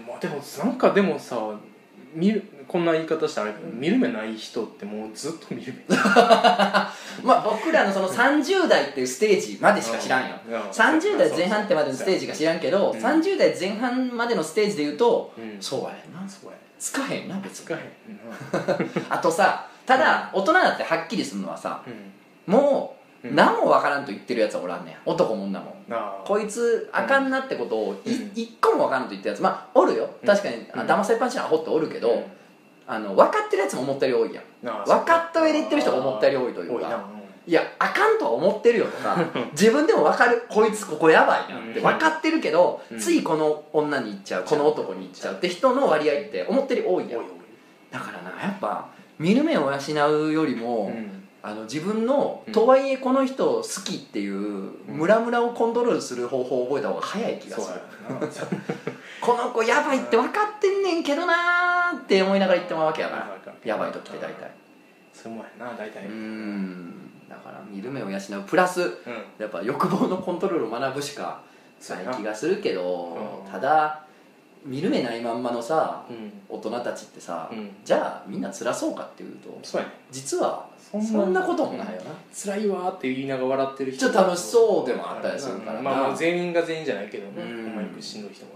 [0.06, 1.58] まあでもなんかでもさ
[2.14, 5.96] 見るこんな言い方したらあれだけど見る目ない人ってもうずっと見る目。
[5.96, 6.92] ま
[7.24, 10.36] あ僕らのその30代っていうステージまでしか知らんよ。
[10.48, 10.60] うん。
[10.70, 12.98] 30代前半ってまでのステージが知らんけど、うん。
[12.98, 15.56] 30代前半までのステージで言うと、うん。
[15.60, 16.56] そうやなそうや。
[16.78, 17.66] つかへんな別に。
[17.66, 17.80] つかへん
[19.08, 22.52] あとさただ大人になってはっきりするのはさうん。
[22.52, 23.34] もううん。
[23.34, 24.96] 何もわからんと言ってるやつはおらんねん。
[25.04, 25.76] 男も女も。
[26.24, 28.32] こいつあかんなってことをいうん。
[28.34, 29.42] 一個もわからんと言ってるやつ。
[29.42, 30.08] まあおるよ。
[30.24, 30.86] 確かに、あうん。
[30.88, 32.24] 騙されっぱなしのアホっておるけど、うん。
[32.86, 34.84] あの分かってるやつも思ったより多いやん。
[34.84, 39.16] 分かった上で言ってる人が思ったより多いというか多いやあかんとは思ってるよとか
[39.50, 41.82] 自分でも分かるこいつここやばいなってうん。
[41.82, 42.98] 分かってるけど、うん。
[42.98, 47.22] ついこの女に行っちゃうこの男に行っちゃうって人の割合って思ってるより多いやん。
[47.90, 52.52] だからなやっぱ見る目を養うよりも、うんあの自分の、うん。
[52.52, 57.80] とはいえこの人好きっていうムラムラをコントロールする方法を覚えた方が早い気がする。
[59.20, 63.52] この子やばいって分かってんねんけどなーって思いながら言ってまうわけやから。
[63.64, 64.50] やばい時って大体。
[65.12, 66.06] そうやな大体。
[66.06, 67.10] うーん。
[67.28, 68.20] だから見る目を養う。
[68.46, 68.92] プラスうん。
[69.38, 71.42] やっぱ欲望のコントロールを学ぶしか
[71.88, 73.50] ない気がするけどうん。
[73.50, 74.04] ただ
[74.64, 76.32] 見る目ないまんまのさうん。
[76.48, 77.70] 大人たちってさ、うん。
[77.84, 79.94] じゃあみんな辛そうかっていうとそうやね。
[80.10, 82.10] 実はそそんなこともないよな。
[82.32, 85.82] 辛いわーって言いながら笑ってる人ちょっと楽しそうでもあったりするからな。
[85.82, 87.42] まあまあ全員が全員じゃないけどね。
[87.42, 87.64] うん。
[87.64, 88.52] ほんまにしんどい人も。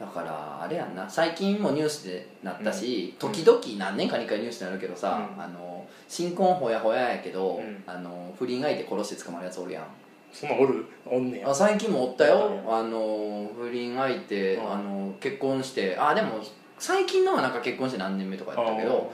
[0.00, 1.08] だからあれやんな。
[1.08, 5.42] 最近もニュースでなったし、時々何年かに1回ニュースになるけどさ、うん。
[5.42, 7.82] あの新婚ほやほややけど、うん。
[7.86, 9.84] あの不倫相手殺して捕まるやつおるやん
[10.32, 11.50] そんなんおるおんねや。
[11.50, 12.60] あ最近もおったよ。
[12.66, 14.72] あの不倫相手、うん。
[14.72, 15.96] あの結婚して。
[15.98, 16.40] あでも
[16.78, 19.12] 最近のはなんか結婚して何年目とかやったけど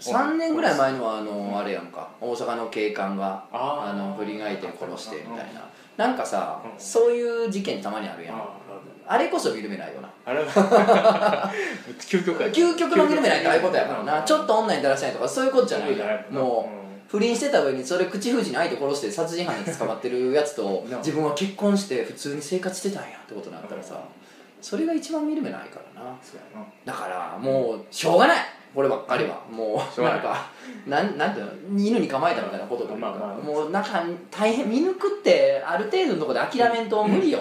[0.00, 2.08] 3年ぐらい前のはあのあれやんか。
[2.20, 3.96] 大阪の警官がああ。
[3.96, 5.68] の不倫相手殺してみたいな。
[5.96, 6.70] なんかさ、うん。
[6.78, 8.36] そういう事件たまにあるやん。
[8.36, 8.58] あ
[9.10, 10.10] あれこそ見る目ないよな。
[10.26, 10.42] あれ
[11.98, 14.22] 究極や究極の見る目ないってああいうことやからな。
[14.22, 15.96] ちょっと女にだらしないとかそういうことじゃない
[16.30, 24.00] もう不倫してた上にそれ口封じに相手殺して殺人犯に捕まってるやつと な自分は結婚して普通に生活してたんやってことになったらさ
[24.60, 26.16] それが一番見る目ないからな。
[26.84, 28.36] だからもうしょうがない。
[28.74, 29.40] こればっかりは。
[29.50, 30.50] もうしょうがなんか
[30.86, 37.40] なんなんていうの犬に構えたみたいなことというか、もうなんか大変見抜くってある程度のところで諦めんと無理よ、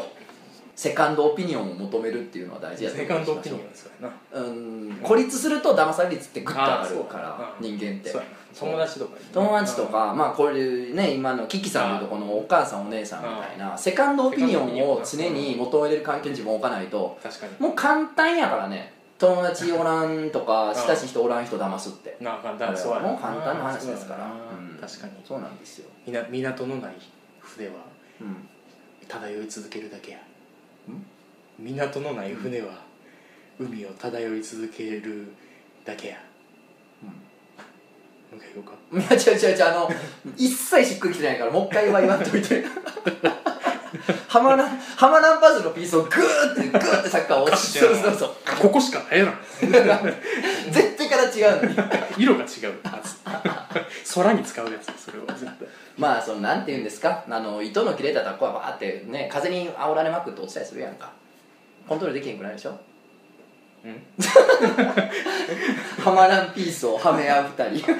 [0.76, 4.42] セカンドオピニオンを求めるっていうのは大事やとセ思いますカンドオピニオンそうやな。
[4.42, 5.00] うん。
[5.04, 8.16] 孤立すると騙され率ってグッと上がるかあら人間って
[8.60, 17.54] 友達とかに友達とかまあこれね今のキキさんのとこのお母さんお姉さんみたいなセカンドオピニオンを常に求めれる環境に自分を置かないと確かに。
[17.60, 22.18] もう簡単やからね友達おらんとか親しい人おらん人騙すって。
[22.22, 24.30] なあ簡単そうもう簡単な話ですから。
[24.80, 25.14] 確かに。
[25.26, 25.90] そうなんですよ。
[26.06, 26.96] みな港のない
[27.40, 27.74] 船は
[28.22, 28.48] うん。
[29.08, 30.18] 漂い続けるだけや。
[30.18, 30.22] ん？
[31.58, 32.68] 港のない船は
[33.60, 35.34] 海を漂い続ける
[35.84, 36.16] だけや。
[36.18, 36.22] も
[38.38, 39.92] う一回言おうかいや違う違う違うあの
[40.38, 42.64] 一切しっくりきてないからもう一回は言わんといて。
[44.28, 48.30] ハマランハマランパズルのピースをグーってグーってサッカーを押しそうそうそう。
[48.62, 49.32] ここしかないやろ。
[50.70, 51.78] 絶対から違うのに。
[52.18, 53.16] 色が違うはず。
[54.14, 55.54] 空に使うやつそれは絶対。
[55.98, 57.24] まあそのなんて言うんですか？
[57.28, 61.12] あの糸の切れたタコはバーってね風に煽られまくって落ちたりするやんか。
[61.88, 62.78] コントロールできへんくないでしょ？
[63.88, 64.04] うん。
[66.04, 67.92] ハマらんピースをはめ合う二人。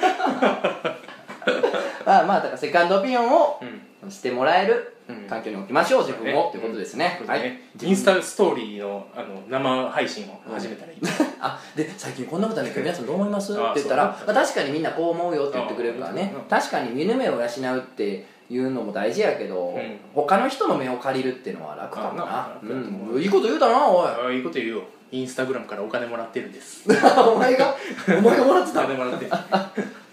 [2.04, 3.82] まあまあだからセカンドオピニオンをうん。
[4.10, 5.26] してもらえるうん。
[5.28, 6.48] 環境に置きましょう自分を。
[6.48, 7.40] っていうことですね、はい。
[7.40, 10.98] ねインスタストーリーのあの生配信を始めたらいい、
[11.40, 13.52] あで最近こんなことあるけど皆さんどう思います？
[13.52, 16.32] ってあ言ったらまあ、確かにみんなこう思うよって言ってくれるからね。
[16.34, 16.42] うん。
[16.42, 19.98] 確かに見ぬ目を養うっていうのも大事やけど、うん。
[20.14, 22.58] 他の人の目を借りるっていうのは楽かもな。
[22.62, 24.08] うん、いいこと言うたなおい。
[24.08, 24.82] あいいこと言うよ。
[25.10, 26.84] インスタグラムからお金もらってるんです。
[26.88, 27.74] お前が
[28.18, 29.30] お前がもらっておた金もらってる。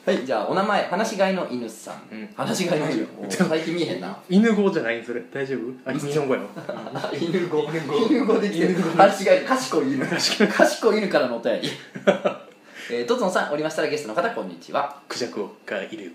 [0.06, 2.30] はいじゃあお名前話し飼いの犬さん、うん。
[2.36, 3.08] 話し飼いの犬。
[3.18, 4.16] お最近見えへんな。
[4.30, 5.22] 犬語じゃないそれ。
[5.34, 5.90] 大丈夫？
[5.90, 6.48] あ日本語やろ。
[7.20, 7.68] 犬語。
[8.08, 8.40] 犬語。
[8.40, 8.76] できてる。
[8.96, 10.06] 話し飼い賢い犬。
[10.06, 11.70] 賢い犬からのお便り
[12.92, 15.02] えー、とつのさんおりましたらゲストの方こんにちは。
[15.08, 16.14] クジャクがいる。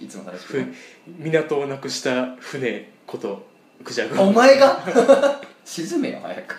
[0.00, 0.60] いつも楽しく。
[0.60, 0.74] ふ
[1.06, 3.46] 港をなくした船こと
[3.84, 4.20] クジャク。
[4.20, 4.82] お前が？
[5.64, 6.56] 沈めよ早く。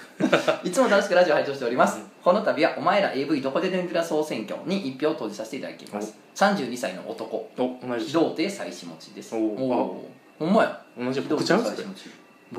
[0.64, 6.16] いつも楽しくラジオを拝聴しております、この度は「お前ら AV どこで出んくら総選挙」に一票を投じさせていただきます。
[6.36, 7.50] 32歳の男。
[7.58, 9.36] お同じ非童貞妻子持ちです。
[9.36, 10.82] おおほんまや。
[10.98, 11.62] 同じ僕ちゃう。
[11.62, 11.66] い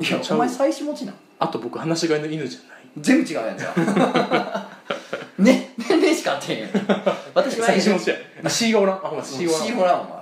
[0.07, 1.15] やお前妻子持ちなん？
[1.39, 2.79] あと僕話し飼いの犬じゃない。
[2.97, 3.75] 全部違うやんじゃん
[5.43, 5.73] ね。
[5.77, 6.71] 年齢しかあってへんやん。
[7.33, 7.99] 私は最初の
[8.49, 10.15] 試合がおらんあほんま C シがおらんお前。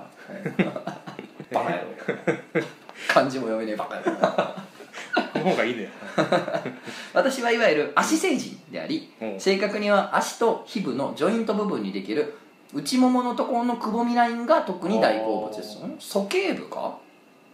[1.52, 1.82] バカ野郎
[3.08, 5.88] 漢字も読めねえバカ野郎の方がいいね
[7.12, 9.40] 私はいわゆる足成人であり、うん。
[9.40, 12.34] 正確には足と皮膚のジョイント部分にできる
[12.72, 15.78] 内もものところのくぼみラインが特に大好物です。
[15.84, 16.98] ん鼠径部か？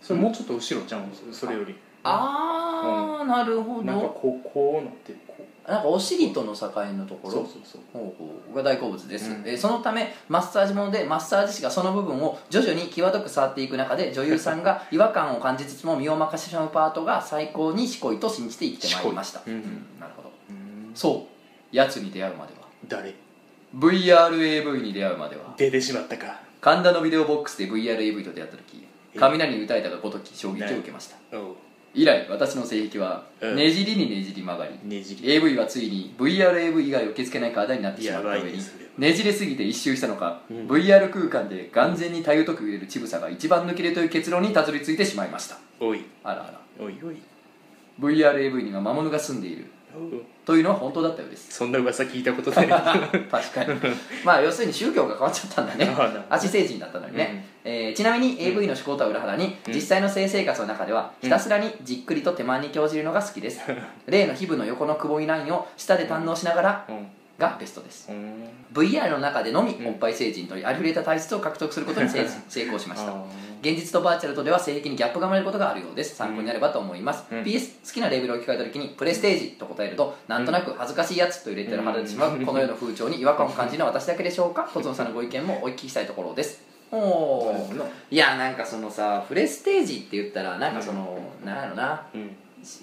[0.01, 3.83] それもうちょっと後ろちゃうんそれよりああ、なるほど。
[3.83, 5.19] なんかこうこうなってる。
[5.27, 7.35] こうなんかお尻との境のところ。
[7.35, 7.83] そうそうそう。
[7.93, 8.57] ほうほう。
[8.57, 9.43] が大好物です、うん。
[9.47, 19.55] えーそのためマッサージものでマッサージ師がその部分を徐々に際どく触っていく中で女優さんが 違和感を感じつつも身を任せてしまうパートが最高にしこいと信じて生きてまいりました、しこい。
[19.55, 20.31] うんなるほど。
[20.49, 20.93] うん。
[20.95, 21.27] そ
[21.73, 21.77] う。
[21.77, 22.67] やつに出会うまでは。
[22.89, 23.15] 誰
[23.77, 25.43] ？VRAV に出会うまでは。
[25.57, 26.51] 出てしまったか。
[26.61, 31.17] 神田のビデオボックスで VRAV と出会った時え雷に打たれたがごとき衝撃を受けました
[31.93, 33.57] 以来私の性癖はうん。
[33.57, 34.73] ねじりにねじり曲がり。
[34.89, 35.31] ねじり。
[35.33, 39.13] AV はついに VRAV 以外を受け付けない体になってしまったやば上にいねそれはね。
[39.13, 40.67] じれすぎて一周したのか、うん。
[40.69, 45.59] VR 空間で眼前に体をとく揺れる乳房が一番抜けるという結論にたどり着いてしまいました。
[45.81, 46.05] おい。
[46.23, 46.61] あらあら。
[46.79, 47.17] おいおい。
[48.01, 49.67] VRAV には魔物が住んでいる。
[50.45, 51.53] というのは本当だったようです。
[51.53, 52.69] そんな噂聞いたことない。
[52.69, 53.81] 確かに。
[54.25, 55.87] まあ要するに宗教が変わっちゃったんだね。
[55.87, 56.35] ああなるほど。
[56.35, 59.75] 足成人だったのにね、えーちなみに AV の思考とは裏腹に、うん。
[59.75, 63.61] 実際の性生活の中ではひたすらにじっくりと手間に興じるのが好きです。
[64.07, 67.07] 例の皮膚の横のくぼみラインを舌で堪能しながらうん。
[67.39, 68.09] がベストです。
[68.11, 68.49] うん。
[68.73, 69.87] VR の中でのみうん。
[69.89, 73.13] おっぱい成人とありふれた体質を獲得することに成 成功しました。
[73.13, 73.25] あ
[73.63, 76.17] 現実とバーチャルとでは性癖にギャップが生まれることがあるようです。
[76.17, 77.43] 参考になればと思います、うん。
[77.43, 82.47] PS 好きなレーベルを聞かれた時にプレステージと答えるとなんとなく恥ずかしいやつと入れてはれてしまううん。
[82.47, 84.71] この世の風潮に違和感を感じるのは私だけでしょうか？
[84.73, 87.55] とつのさんのご意見もお聞きしたいところですお
[88.11, 92.07] いやなんかそのさプレステージって言ったらなんかその、なんやろな。
[92.15, 92.37] うん。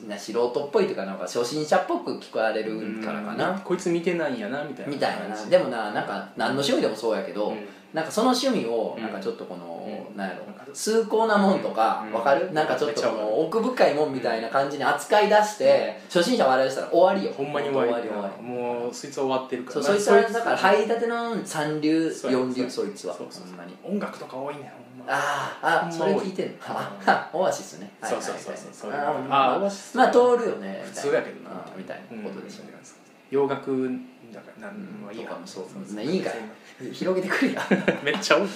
[0.07, 5.35] な素人っぽいというかなんか初心者っぽく聞こえるからかな、こいつ見てないんやなみたいなみたいな。
[5.35, 9.03] なでもななんか何の趣味でもそうやけど、うんなんかその趣味をうん。
[9.03, 10.17] なんかちょっとこの、うん。
[10.17, 12.13] なんやろ崇高なもんとかうん。
[12.13, 12.51] わかる？
[12.53, 17.33] なんかちょっとこの奥深いもんみたいな感じに扱い出して初心者笑い出したら終わりよ。
[17.35, 19.85] ほんまに終わり終わりもうそいつは終わってるから。
[19.85, 23.15] そいつはだから入りたての三流四流そいつは。
[23.29, 24.71] そんまに音楽とか多いね
[25.09, 26.55] あーあそれ聞いてんの？
[26.67, 27.89] ああ オアシスね。
[28.01, 28.91] はいそうそうそうそう。
[28.91, 29.59] あーあ
[29.95, 32.67] まあ通るよね普通やけどなみたいなことでしょうん
[33.31, 33.89] 洋楽
[34.33, 35.45] だからなんうんまあいいかも。
[35.45, 35.95] そうそう。
[35.95, 36.33] ねいいかい
[36.91, 37.61] 広げてくれや
[38.03, 38.47] めっちゃ多い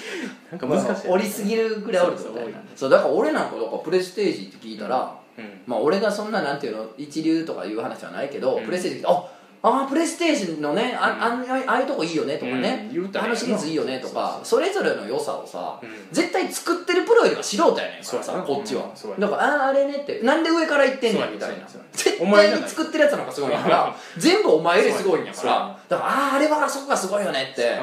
[0.52, 2.62] なんか難しい折りすぎるぐらいおるってことやなそう。
[2.62, 5.62] そうそうだから俺なんかだからプレステージって聞いたら、うん。
[5.66, 8.66] まあ俺がそんななんていうの一流とかいう話はないけど、うん。
[8.66, 9.32] プレステージ聞いてあ
[9.64, 15.90] あープレステージのねあ,、あんあああいうとこいいよねとかね、あのシリーズいいよねとかそれぞれの良さをさ、うん。
[16.12, 18.90] 絶対作ってるプロよりは素人やねんからさこっちは、
[19.20, 20.22] だからあああれねって。
[20.22, 21.68] なんで上から言ってんねんみたいな。
[21.94, 25.78] 絶対に作ってるやつの方がすごいんやから 全部お前よりすごいんやから。
[25.90, 27.78] だからあああれはあそこがすごいよねって。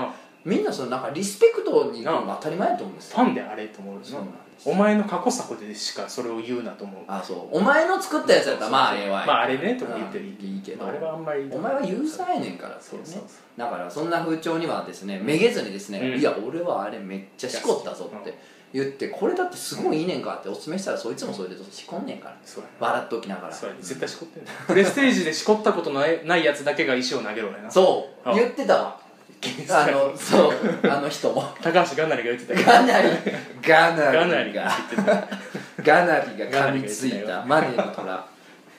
[0.44, 0.50] うん。
[0.50, 3.18] みんなそのなんかリスペクトに当たり前だと思うんですよ。
[3.18, 4.16] ファンであれと思うです
[4.64, 7.02] お前の過去作でしかそれを言うなと思う。
[7.06, 7.58] あそう。
[7.58, 10.86] お前の作ったやつやったらまあええまああれねとか言っていいけど。
[10.86, 11.48] あれはあんまり。
[11.52, 13.22] お前はユーザーやねんからそうそう
[13.56, 16.20] だからそんな風潮にはですねめげずにですね、うん。
[16.20, 18.38] いや俺はあれめっちゃしこったぞって
[18.72, 22.36] 言ってこれだってすごいいいねんかっておすすめしたらそいつもそれでしこんねんから。
[22.44, 23.54] そうや笑っときながら。
[23.54, 27.70] そうや絶対しこってんね プレステージでしこったことないないやつだけが石を投げろやな。
[27.70, 28.28] そう。
[28.28, 29.07] あ言ってたわ
[29.70, 31.42] あのそうあの人も。
[31.62, 33.08] 高橋がなりが言ってたガナリ。
[33.62, 35.82] ガナリガナリが言ってた。
[35.82, 38.26] ガナリが噛みついたマネーの虎。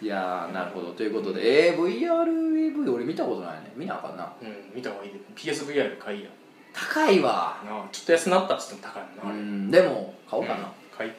[0.02, 0.92] いやーなるほど。
[0.94, 3.72] ということでえー、VRAV 俺見たことないね。
[3.76, 4.32] 見なあかんな。
[4.42, 5.12] うん見た方がいい。
[5.12, 6.30] で PSVR 買いや。
[6.74, 7.62] 高いわ。
[7.66, 9.38] なあちょっと安なったっつっても高いなあれ。
[9.38, 11.12] うんでも買おうかな、買い。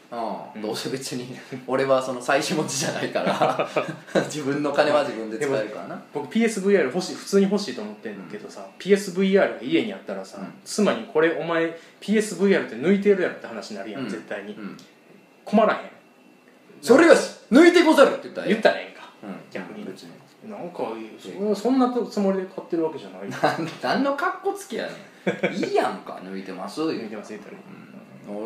[0.54, 1.34] うん、どうせ別に
[1.66, 3.68] 俺はその妻子持ちじゃないから。
[4.26, 6.02] 自分の金は自分で使えるからな。
[6.12, 10.52] 僕 PSVR 欲しい普通に欲しいと思ってんけどさ、PSVR が家にあったらさ、うん。
[10.64, 14.10] 妻にこれお前 PSVR って抜いてるやろって話になるやん、うん。
[14.10, 14.76] 絶対に、うん。
[15.46, 15.80] 困らへん。
[16.82, 19.10] それよし抜いてござるって言ったら言ったらええんか。
[19.22, 19.34] うん。
[19.50, 19.84] 逆に。
[19.84, 20.10] 別に。
[20.44, 20.84] なんか
[21.54, 23.20] そんなつもりで買ってるわけじゃない。
[23.82, 25.54] 何の格好つきやねん。
[25.54, 27.56] いいやんか抜いてます抜いてます言ったら。
[27.58, 27.89] 俺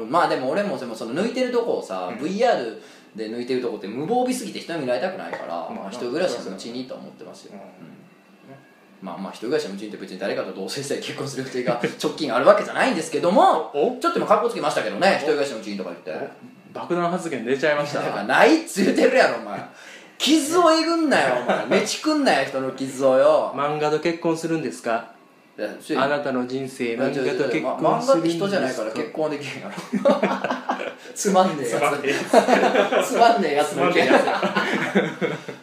[0.08, 2.16] まあでも俺もでもその抜いてるとこをさ、うん。
[2.24, 2.78] VR
[3.16, 7.58] で抜いてるとこって無防備すぎて人に見られたくないから、まあ人暮らしのうちにと思ってますよ、うん。
[7.60, 7.66] うん。
[9.02, 16.28] まあまあ一人暮らしのうちにって別に誰かと同棲したり結婚する予定が直近あるわけじゃないんですけどもおちょっと今格好つけましたけどね一人暮らしのうちにとか言って。
[16.72, 18.00] 爆弾発言出ちゃいました？
[18.02, 19.64] だからないっつ言うてるやろお前。
[20.18, 21.66] 傷をえぐんなよお前。
[21.80, 23.52] めちくんなよ人の傷をよ。
[23.54, 25.13] 漫画と結婚するんですか？
[25.56, 28.44] あなたの人生漫画と結ま婚するんですか？
[28.44, 29.74] 漫画って人じゃないから 結婚はできへんやろ。
[31.14, 31.82] つまんねえやつ。
[31.82, 32.14] まんねえや
[33.04, 33.08] つ。
[33.08, 34.42] つまんねえやつのけんねえや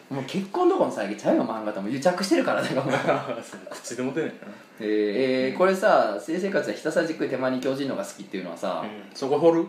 [0.08, 1.88] もう結婚どころの騒ぎちゃうよ漫画とも。
[1.90, 2.84] 癒着してるからねもう。
[3.42, 4.52] つ口でも出ないかな。
[4.80, 9.16] えーえーこれさ性生活はひたすらじっくり手間に強じるのが好きっていうのはさ、うん。
[9.16, 9.66] そこ掘る？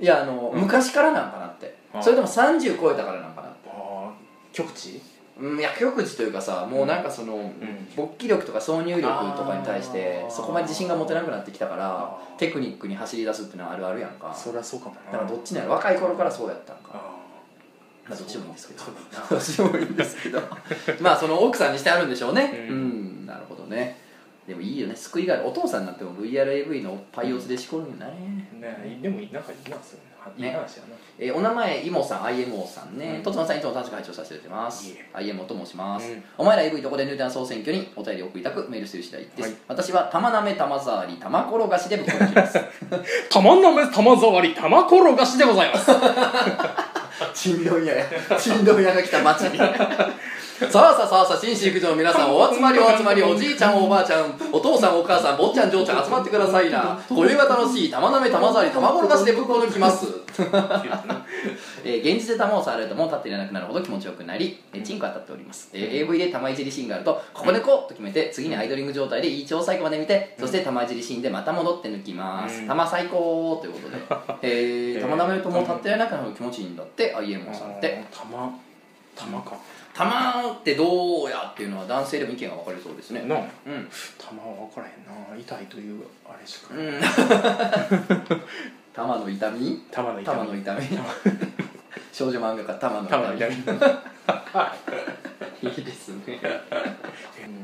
[0.00, 1.74] いやあの、昔からなんかなって。
[1.92, 4.10] あそれとも30超えたからなんかなああ。
[4.52, 5.00] 極地？
[5.40, 7.52] うんいや極地というかさもうなんかその、
[7.96, 14.32] 勃起力とか挿入力とかに対してそこまで自信が持てなくなってきたからテクニックに走り出すっていうのはあるあるやんか。
[14.34, 15.12] そりゃそうかもな。
[15.12, 16.82] だからどっちなの若い頃からそうやったんか。
[16.94, 17.14] あ
[18.08, 18.82] まあどっちでもいいんですけど。
[19.30, 20.40] どっちでもいいんですけど。
[21.00, 22.66] まあその奥さんにしてあるんでしょうね。
[22.68, 24.03] ううんん、なるほどね
[24.46, 24.94] でもいいよね。
[24.94, 25.46] 救いがある。
[25.46, 30.02] お父さんになっても VRAV のおっぱい様子でしこるんよね、ねでもなんかいいなそれ
[30.36, 30.96] いい話やな。
[31.18, 33.16] えーお名前イモさん IMO さんね。
[33.18, 33.22] うん。
[33.22, 34.94] とつのさんいつも楽しく拝聴させていただいてます。
[35.12, 36.24] IMO と申します、うん。
[36.38, 39.52] お前ら AV どこで入団総選挙にお便りを送りたくメールする次第です、はい。
[39.68, 42.58] 私は玉なめ玉触り玉転がしでぶっ込ます。
[43.30, 45.90] 玉なめ玉触り玉転がしでございます。
[47.34, 48.06] ちんどん屋や。
[48.38, 49.58] ちんどん屋が来た町に
[50.54, 56.96] さあさあさあさあ新飼育場の皆さんお集まりお集まりおじいちゃんおばあちゃんお父さんお母さん坊ちゃん嬢ちゃん集まってくださいな。
[57.12, 60.06] これが楽しい玉なめ玉触り玉転がしでぶっこ抜きます。
[61.84, 66.04] えー現実で玉を触るともう立っていられなくなるほど気持ちよくなり、えーチンコ当たっております、えー。
[66.04, 72.68] AV で玉いじりシーンがあるとここでこうと決めて次にアイドリング状態でいい調最後まで見てそして玉いじりシーンでまた戻って抜きます、うん。
[72.68, 73.98] 玉最高ということで、
[74.42, 78.04] えー、玉舐めるともう立っていられなくなるほど気持ちいいんだって IMO さんって。
[78.12, 78.56] 玉。
[79.16, 79.56] 玉か
[79.94, 83.22] 玉ってどうやっていうのは男性でも意見が分かれそうですね。
[83.22, 83.38] なあ。
[83.38, 83.88] うん。
[84.18, 85.38] 玉は分からへんな。
[85.38, 86.74] 痛いというあれしか。
[86.74, 87.00] うん。
[88.92, 89.86] 玉の痛み？
[89.92, 90.38] 玉の痛み。
[90.38, 90.80] 玉の痛み。
[92.12, 93.54] 少女漫画家玉の玉の痛み。
[93.54, 93.72] 痛
[95.62, 96.40] みいいですね。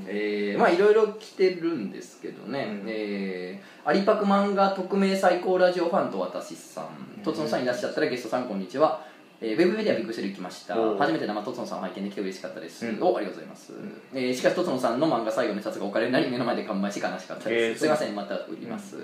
[0.06, 2.86] えー、まあいろいろ来てるんですけどね、うん。
[2.86, 7.22] えー、有パク漫画特命最高ラジオファンと私さん。
[7.22, 9.04] とつのさんいらっしゃったらゲストさんこんにちは、
[9.42, 10.74] えー、ウェブメディアビッグセル行きました。
[10.98, 13.02] 初めて生とつのさんを拝見できて嬉しかったです、うん。
[13.02, 13.72] おありがとうございます、
[14.12, 18.96] えーしかしとつのさんの漫画最後の一冊がお金になり目の前で完売し悲しかったです、えーすいませんまた売ります、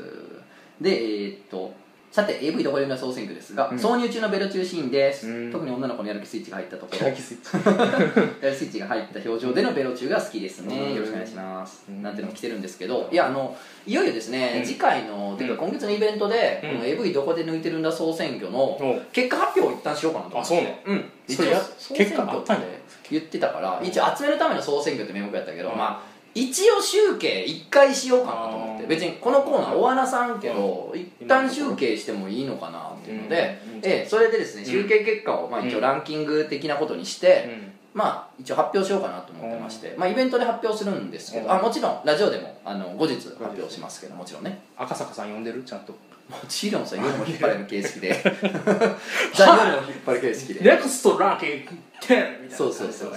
[0.80, 1.72] でえーっと
[2.16, 3.76] さて AV どこでも総選挙ですが、うん。
[3.76, 5.52] 挿入中のベロ中シーンです、うん。
[5.52, 6.98] 特に女の子のやる気スイッチが入ったところ。
[6.98, 7.50] キラキスイッチ。
[8.42, 10.94] やるスイッチが入った表情でのベロ中が好きですね、うん。
[10.94, 12.02] よろしくお願いします、うん。
[12.02, 13.06] なんていうのも来てるんですけど。
[13.12, 13.54] いやあの
[13.86, 14.64] いよいよですね、うん。
[14.64, 16.70] 次回のていうか今月のイベントで、うん。
[16.70, 18.80] この AV どこで抜いてるんだ総選挙の
[19.12, 20.54] 結果発表を一旦しようかなと思って。
[20.54, 21.04] あそうん。
[21.28, 21.62] 一応総選挙
[21.92, 22.62] っ結果あってたんや
[23.10, 25.76] 言ってたから一応集めるための総選挙って名目やったけど、うん。
[25.76, 31.00] まあ一応集計一回しようかなと思って別にこのコーナー終わらさんけど、うん。
[31.00, 33.78] 一旦集計してもいいのかなっていうので、うん。
[33.78, 37.72] ええそれでですねうん集計結果をまあ一応ランキング的なことにして、うん。
[37.94, 41.52] まあ一応発表しようかなと思ってまして、まあ、イベントで発表するんですけど、うん。
[41.52, 44.60] あもちろんラジオでもあの後日発表しますけどもちろんね。
[44.76, 45.62] 赤坂さん呼んでる？
[45.62, 45.94] ちゃんと
[46.28, 48.12] もちろんさ夜も引っ張れる形式で。
[49.34, 50.70] ザ・夜も引っ張る形式で。
[50.70, 51.70] ネクストランキング
[52.00, 53.12] 10みたいなそうそうそう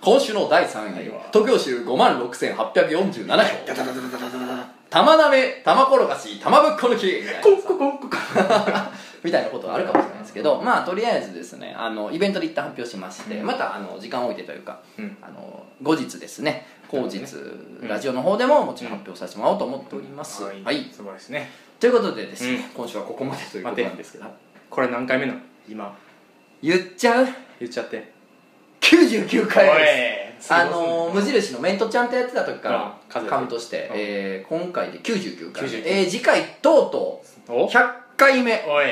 [0.00, 4.80] 今週の第3位は東京州5万6847票。
[4.90, 8.16] 玉なめ玉転がし玉ぶっこ抜きみたいなコンココンココ
[9.22, 22.62] みたいなことがあるかもしれないですけどまあとりあえずですねあのイベントで一旦発表しまして、うんまたあの時間を置いてというかうんあの後日ですね後日、うんラジオの方でももちろん発表させてもらおうと思っております、はいはい素晴らしいねということでですね、うん。
[22.74, 24.24] 今週はここまでということなんですけど。
[24.68, 25.40] これ何回目なの？
[25.68, 25.96] 今。
[26.62, 27.28] 言っちゃう？
[27.58, 28.12] 言っちゃって。
[28.80, 30.52] 99回です。
[30.52, 30.60] おい。
[30.60, 32.74] あのー無印のメントちゃんとやってた時かうん。
[32.74, 33.30] ら数えて。
[33.30, 33.84] カウントして、うん。
[33.96, 35.62] えー今回で99回。
[35.64, 37.64] 目99えー次回とうとお？
[37.64, 38.52] う100回目。
[38.68, 38.86] おい。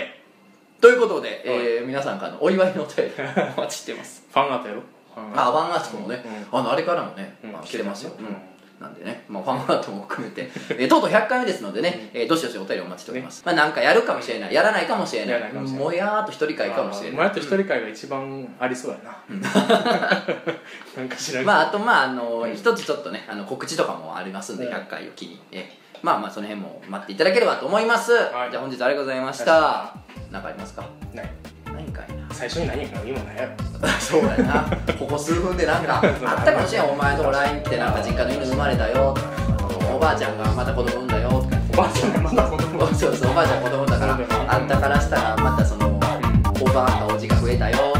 [0.80, 3.12] ということで、えー皆さんからのお祝いのお便り
[3.57, 4.24] お待ちしてます。
[4.32, 4.80] ファンアートやろ？
[5.14, 7.53] ファンアートあワンアートもね、あのあれからもね、うん。
[7.53, 8.36] まあ来てますよ、うんうん
[8.81, 14.55] なんでね、まあ、ファンアートも含めて、 えーとうとう100回目ですのでね、えーどしどしお便りお待ちしております、まあなんかやるかもしれない。
[14.55, 15.53] やらないかもしれない。
[15.53, 17.18] もやーっと一人会かもしれない。
[17.18, 19.18] 前と一人会が一番ありそうやな。
[20.97, 24.72] なんか知らまああとまああの一つちょっとねあの告知とかもありますんでうん。
[24.72, 25.68] 100回を機に、え
[26.03, 28.51] まあまあその辺も待っていただければと思います、はい。
[28.51, 29.95] じゃあ本日ありがとうございました。
[30.31, 30.85] 何かありますか？
[31.14, 31.31] ない
[32.39, 34.64] 最初に何やから今ないやろなそうやな。
[34.99, 36.84] ここ数分でなんか あったかもしれん。
[36.84, 39.14] お前のとこ LINE 来てなんか実家の犬生まれたよ。
[39.93, 44.18] おばあちゃんがまた子供産んだよとかおばあちゃんがまだ子供 そうそうおばあちゃん子供だから
[44.49, 47.97] あんたからしたらまたそのおばあかおじが増えたよと